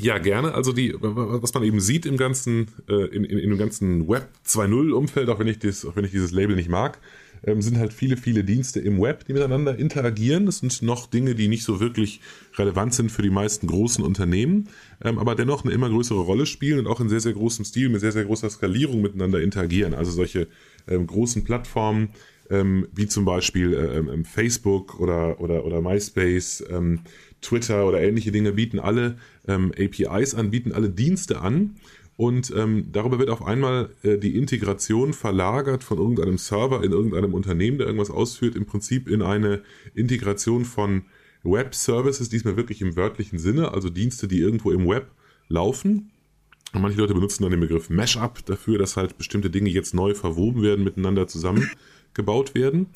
ja, 0.00 0.18
gerne. 0.18 0.54
Also 0.54 0.72
die, 0.72 0.94
was 1.00 1.54
man 1.54 1.62
eben 1.62 1.80
sieht 1.80 2.06
im 2.06 2.16
ganzen, 2.16 2.68
äh, 2.88 3.06
in, 3.06 3.24
in, 3.24 3.38
in, 3.38 3.50
dem 3.50 3.58
ganzen 3.58 4.08
Web 4.08 4.28
2.0 4.46 4.90
Umfeld, 4.92 5.28
auch 5.28 5.38
wenn 5.38 5.46
ich 5.46 5.58
auch 5.86 5.96
wenn 5.96 6.04
ich 6.04 6.10
dieses 6.10 6.32
Label 6.32 6.56
nicht 6.56 6.68
mag, 6.68 6.98
ähm, 7.44 7.62
sind 7.62 7.78
halt 7.78 7.92
viele, 7.92 8.16
viele 8.16 8.44
Dienste 8.44 8.80
im 8.80 9.00
Web, 9.00 9.24
die 9.26 9.32
miteinander 9.32 9.78
interagieren. 9.78 10.46
Das 10.46 10.58
sind 10.58 10.82
noch 10.82 11.06
Dinge, 11.06 11.34
die 11.34 11.48
nicht 11.48 11.64
so 11.64 11.80
wirklich 11.80 12.20
relevant 12.56 12.94
sind 12.94 13.10
für 13.10 13.22
die 13.22 13.30
meisten 13.30 13.66
großen 13.66 14.04
Unternehmen, 14.04 14.68
ähm, 15.02 15.18
aber 15.18 15.34
dennoch 15.34 15.64
eine 15.64 15.72
immer 15.72 15.88
größere 15.88 16.20
Rolle 16.20 16.46
spielen 16.46 16.80
und 16.80 16.86
auch 16.86 17.00
in 17.00 17.08
sehr, 17.08 17.20
sehr 17.20 17.32
großem 17.32 17.64
Stil, 17.64 17.88
mit 17.88 18.00
sehr, 18.00 18.12
sehr 18.12 18.24
großer 18.24 18.50
Skalierung 18.50 19.00
miteinander 19.00 19.40
interagieren. 19.40 19.94
Also 19.94 20.10
solche 20.10 20.48
ähm, 20.88 21.06
großen 21.06 21.44
Plattformen, 21.44 22.10
ähm, 22.50 22.88
wie 22.94 23.06
zum 23.06 23.24
Beispiel 23.24 23.74
äh, 23.74 23.98
ähm, 23.98 24.24
Facebook 24.24 25.00
oder, 25.00 25.40
oder, 25.40 25.64
oder 25.64 25.80
MySpace, 25.80 26.64
ähm, 26.68 27.00
Twitter 27.40 27.86
oder 27.86 28.02
ähnliche 28.02 28.32
Dinge 28.32 28.52
bieten 28.52 28.78
alle 28.78 29.16
ähm, 29.50 29.72
APIs 29.76 30.34
an, 30.34 30.50
bieten 30.50 30.72
alle 30.72 30.90
Dienste 30.90 31.40
an. 31.40 31.76
Und 32.16 32.52
ähm, 32.54 32.88
darüber 32.92 33.18
wird 33.18 33.30
auf 33.30 33.42
einmal 33.42 33.90
äh, 34.02 34.18
die 34.18 34.36
Integration 34.36 35.14
verlagert 35.14 35.82
von 35.82 35.98
irgendeinem 35.98 36.36
Server 36.36 36.84
in 36.84 36.92
irgendeinem 36.92 37.32
Unternehmen, 37.32 37.78
der 37.78 37.86
irgendwas 37.86 38.10
ausführt, 38.10 38.56
im 38.56 38.66
Prinzip 38.66 39.08
in 39.08 39.22
eine 39.22 39.62
Integration 39.94 40.66
von 40.66 41.04
Web-Services, 41.42 42.28
diesmal 42.28 42.58
wirklich 42.58 42.82
im 42.82 42.94
wörtlichen 42.94 43.38
Sinne, 43.38 43.72
also 43.72 43.88
Dienste, 43.88 44.28
die 44.28 44.38
irgendwo 44.38 44.70
im 44.70 44.86
Web 44.86 45.10
laufen. 45.48 46.10
Und 46.74 46.82
manche 46.82 46.98
Leute 46.98 47.14
benutzen 47.14 47.42
dann 47.42 47.52
den 47.52 47.60
Begriff 47.60 47.88
Mashup 47.88 48.44
dafür, 48.44 48.76
dass 48.76 48.98
halt 48.98 49.16
bestimmte 49.16 49.48
Dinge 49.48 49.70
jetzt 49.70 49.94
neu 49.94 50.14
verwoben 50.14 50.62
werden, 50.62 50.84
miteinander 50.84 51.26
zusammengebaut 51.26 52.54
werden. 52.54 52.88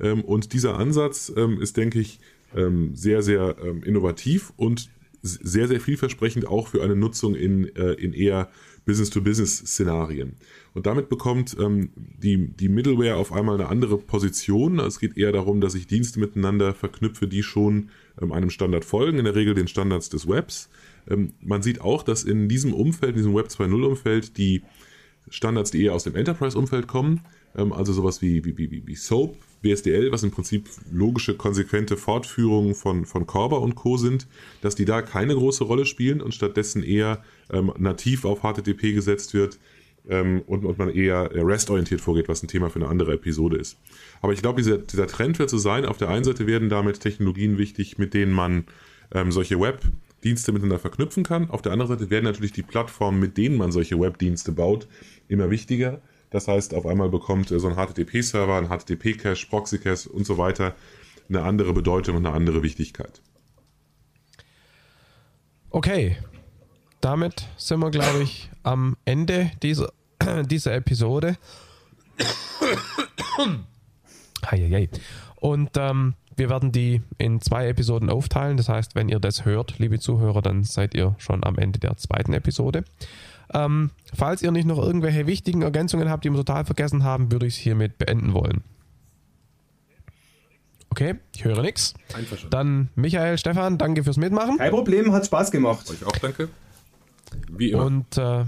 Ähm, 0.00 0.24
und 0.24 0.54
dieser 0.54 0.78
Ansatz 0.78 1.30
ähm, 1.36 1.60
ist, 1.60 1.76
denke 1.76 2.00
ich, 2.00 2.18
ähm, 2.56 2.96
sehr, 2.96 3.22
sehr 3.22 3.56
innovativ 3.84 4.52
und 4.56 4.90
sehr, 5.22 5.68
sehr 5.68 5.80
vielversprechend 5.80 6.46
auch 6.46 6.68
für 6.68 6.82
eine 6.82 6.96
Nutzung 6.96 7.34
in, 7.34 7.74
äh, 7.76 7.92
in 7.92 8.12
eher 8.12 8.50
Business-to-Business-Szenarien. 8.86 10.36
Und 10.72 10.86
damit 10.86 11.08
bekommt 11.08 11.56
ähm, 11.60 11.90
die, 11.96 12.48
die 12.48 12.68
Middleware 12.68 13.16
auf 13.16 13.32
einmal 13.32 13.56
eine 13.56 13.68
andere 13.68 13.98
Position. 13.98 14.78
Es 14.78 14.98
geht 14.98 15.16
eher 15.16 15.32
darum, 15.32 15.60
dass 15.60 15.74
ich 15.74 15.86
Dienste 15.86 16.20
miteinander 16.20 16.74
verknüpfe, 16.74 17.28
die 17.28 17.42
schon 17.42 17.90
ähm, 18.20 18.32
einem 18.32 18.50
Standard 18.50 18.84
folgen, 18.84 19.18
in 19.18 19.24
der 19.24 19.34
Regel 19.34 19.54
den 19.54 19.68
Standards 19.68 20.08
des 20.08 20.28
Webs. 20.28 20.70
Ähm, 21.08 21.34
man 21.40 21.62
sieht 21.62 21.80
auch, 21.80 22.02
dass 22.02 22.24
in 22.24 22.48
diesem 22.48 22.72
Umfeld, 22.72 23.10
in 23.10 23.16
diesem 23.16 23.34
Web 23.34 23.48
2.0 23.48 23.84
Umfeld, 23.84 24.38
die 24.38 24.62
Standards, 25.28 25.70
die 25.70 25.84
eher 25.84 25.94
aus 25.94 26.04
dem 26.04 26.16
Enterprise-Umfeld 26.16 26.86
kommen, 26.86 27.20
also 27.54 27.92
sowas 27.92 28.22
wie, 28.22 28.44
wie, 28.44 28.56
wie, 28.56 28.86
wie 28.86 28.94
SOAP, 28.94 29.36
WSDL, 29.62 30.10
was 30.12 30.22
im 30.22 30.30
Prinzip 30.30 30.68
logische, 30.90 31.34
konsequente 31.34 31.96
Fortführungen 31.96 32.74
von, 32.74 33.04
von 33.04 33.26
Corba 33.26 33.56
und 33.56 33.74
Co. 33.74 33.96
sind, 33.96 34.26
dass 34.62 34.74
die 34.74 34.84
da 34.84 35.02
keine 35.02 35.34
große 35.34 35.64
Rolle 35.64 35.84
spielen 35.84 36.22
und 36.22 36.34
stattdessen 36.34 36.82
eher 36.82 37.22
ähm, 37.52 37.72
nativ 37.78 38.24
auf 38.24 38.40
HTTP 38.40 38.94
gesetzt 38.94 39.34
wird 39.34 39.58
ähm, 40.08 40.42
und, 40.46 40.64
und 40.64 40.78
man 40.78 40.88
eher 40.88 41.30
REST-orientiert 41.34 42.00
vorgeht, 42.00 42.28
was 42.28 42.42
ein 42.42 42.48
Thema 42.48 42.70
für 42.70 42.78
eine 42.78 42.88
andere 42.88 43.14
Episode 43.14 43.58
ist. 43.58 43.76
Aber 44.22 44.32
ich 44.32 44.40
glaube, 44.40 44.62
dieser, 44.62 44.78
dieser 44.78 45.06
Trend 45.06 45.38
wird 45.38 45.50
so 45.50 45.58
sein, 45.58 45.84
auf 45.84 45.98
der 45.98 46.08
einen 46.08 46.24
Seite 46.24 46.46
werden 46.46 46.68
damit 46.68 47.00
Technologien 47.00 47.58
wichtig, 47.58 47.98
mit 47.98 48.14
denen 48.14 48.32
man 48.32 48.64
ähm, 49.12 49.30
solche 49.30 49.60
Web-Dienste 49.60 50.52
miteinander 50.52 50.78
verknüpfen 50.78 51.22
kann. 51.22 51.50
Auf 51.50 51.60
der 51.60 51.72
anderen 51.72 51.90
Seite 51.90 52.08
werden 52.08 52.24
natürlich 52.24 52.52
die 52.52 52.62
Plattformen, 52.62 53.20
mit 53.20 53.36
denen 53.36 53.58
man 53.58 53.72
solche 53.72 54.00
Web-Dienste 54.00 54.52
baut, 54.52 54.88
immer 55.28 55.50
wichtiger 55.50 56.00
das 56.30 56.48
heißt, 56.48 56.74
auf 56.74 56.86
einmal 56.86 57.08
bekommt 57.08 57.48
so 57.48 57.68
ein 57.68 57.74
HTTP-Server, 57.74 58.56
ein 58.56 58.68
HTTP-Cache, 58.68 59.46
Proxy-Cache 59.48 60.08
und 60.08 60.24
so 60.24 60.38
weiter 60.38 60.74
eine 61.28 61.42
andere 61.42 61.72
Bedeutung 61.72 62.16
und 62.16 62.26
eine 62.26 62.34
andere 62.34 62.62
Wichtigkeit. 62.62 63.22
Okay, 65.70 66.16
damit 67.00 67.48
sind 67.56 67.78
wir, 67.80 67.90
glaube 67.90 68.22
ich, 68.22 68.50
am 68.62 68.96
Ende 69.04 69.52
dieser, 69.62 69.92
dieser 70.44 70.74
Episode. 70.74 71.36
Heieiei. 74.50 74.88
Und 75.36 75.70
ähm, 75.76 76.14
wir 76.36 76.50
werden 76.50 76.72
die 76.72 77.02
in 77.18 77.40
zwei 77.40 77.68
Episoden 77.68 78.10
aufteilen. 78.10 78.56
Das 78.56 78.68
heißt, 78.68 78.94
wenn 78.94 79.08
ihr 79.08 79.20
das 79.20 79.44
hört, 79.44 79.78
liebe 79.78 79.98
Zuhörer, 79.98 80.42
dann 80.42 80.64
seid 80.64 80.94
ihr 80.94 81.14
schon 81.18 81.44
am 81.44 81.56
Ende 81.56 81.78
der 81.78 81.96
zweiten 81.96 82.32
Episode. 82.32 82.84
Ähm, 83.52 83.90
falls 84.14 84.42
ihr 84.42 84.52
nicht 84.52 84.66
noch 84.66 84.78
irgendwelche 84.78 85.26
wichtigen 85.26 85.62
Ergänzungen 85.62 86.08
habt, 86.08 86.24
die 86.24 86.30
wir 86.30 86.36
total 86.36 86.64
vergessen 86.64 87.04
haben, 87.04 87.32
würde 87.32 87.46
ich 87.46 87.54
es 87.56 87.60
hiermit 87.60 87.98
beenden 87.98 88.32
wollen. 88.32 88.62
Okay, 90.90 91.16
ich 91.34 91.44
höre 91.44 91.62
nichts. 91.62 91.94
Dann 92.50 92.90
Michael, 92.96 93.38
Stefan, 93.38 93.78
danke 93.78 94.02
fürs 94.02 94.16
Mitmachen. 94.16 94.58
Kein 94.58 94.70
Problem, 94.70 95.12
hat 95.12 95.24
Spaß 95.24 95.50
gemacht. 95.50 95.88
Euch 95.88 96.04
auch 96.04 96.16
danke. 96.18 96.48
Wie 97.48 97.70
immer. 97.70 97.84
Und 97.84 98.18
äh, 98.18 98.44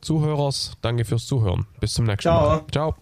Zuhörers, 0.00 0.76
danke 0.82 1.04
fürs 1.04 1.26
Zuhören. 1.26 1.66
Bis 1.80 1.94
zum 1.94 2.06
nächsten 2.06 2.22
Ciao. 2.22 2.48
Mal. 2.48 2.64
Ciao. 2.70 2.94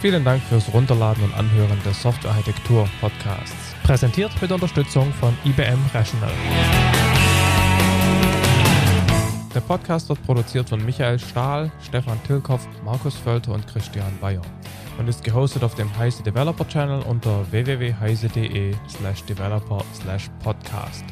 Vielen 0.00 0.24
Dank 0.24 0.42
fürs 0.42 0.74
Runterladen 0.74 1.22
und 1.22 1.32
Anhören 1.34 1.80
des 1.84 2.02
Softwarearchitektur 2.02 2.88
Podcasts. 3.00 3.71
Präsentiert 3.82 4.30
mit 4.40 4.52
Unterstützung 4.52 5.12
von 5.14 5.36
IBM 5.44 5.78
Rational. 5.92 6.30
Der 9.54 9.60
Podcast 9.60 10.08
wird 10.08 10.22
produziert 10.24 10.68
von 10.68 10.84
Michael 10.84 11.18
Stahl, 11.18 11.70
Stefan 11.86 12.22
Tilkoff, 12.24 12.66
Markus 12.84 13.16
Völter 13.16 13.52
und 13.52 13.66
Christian 13.66 14.16
Bayer 14.20 14.42
und 14.98 15.08
ist 15.08 15.24
gehostet 15.24 15.64
auf 15.64 15.74
dem 15.74 15.94
Heise 15.98 16.22
Developer 16.22 16.66
Channel 16.66 17.02
unter 17.02 17.44
www.heise.de 17.50 18.74
slash 18.88 19.24
developer 19.24 19.84
slash 19.94 20.30
podcast. 20.42 21.04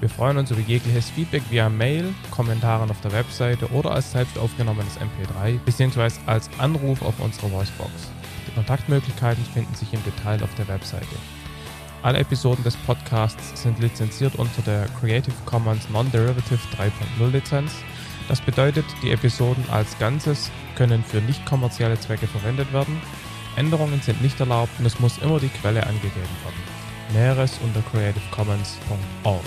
Wir 0.00 0.08
freuen 0.08 0.38
uns 0.38 0.52
über 0.52 0.60
jegliches 0.60 1.10
Feedback 1.10 1.42
via 1.50 1.68
Mail, 1.68 2.14
Kommentaren 2.30 2.90
auf 2.90 3.00
der 3.00 3.12
Webseite 3.12 3.66
oder 3.72 3.90
als 3.90 4.12
selbst 4.12 4.38
aufgenommenes 4.38 4.96
MP3 4.98 5.58
bzw. 5.64 6.10
als 6.26 6.48
Anruf 6.58 7.02
auf 7.02 7.18
unserer 7.18 7.50
Voicebox. 7.50 7.90
Die 8.46 8.52
Kontaktmöglichkeiten 8.52 9.44
finden 9.44 9.74
sich 9.74 9.92
im 9.92 10.02
Detail 10.04 10.42
auf 10.44 10.54
der 10.54 10.68
Webseite. 10.68 11.16
Alle 12.02 12.18
Episoden 12.18 12.62
des 12.62 12.76
Podcasts 12.76 13.60
sind 13.60 13.80
lizenziert 13.80 14.36
unter 14.36 14.62
der 14.62 14.86
Creative 15.00 15.34
Commons 15.44 15.90
Non-Derivative 15.90 16.60
3.0 16.76 17.30
Lizenz. 17.30 17.72
Das 18.28 18.40
bedeutet, 18.40 18.84
die 19.02 19.10
Episoden 19.10 19.64
als 19.70 19.98
Ganzes 19.98 20.50
können 20.76 21.02
für 21.02 21.20
nicht 21.20 21.44
kommerzielle 21.44 21.98
Zwecke 21.98 22.28
verwendet 22.28 22.72
werden. 22.72 23.00
Änderungen 23.56 24.00
sind 24.00 24.22
nicht 24.22 24.38
erlaubt 24.38 24.72
und 24.78 24.86
es 24.86 25.00
muss 25.00 25.18
immer 25.18 25.40
die 25.40 25.48
Quelle 25.48 25.84
angegeben 25.84 26.12
werden. 26.14 26.78
Näheres 27.12 27.58
unter 27.64 27.82
creativecommons.org. 27.90 29.42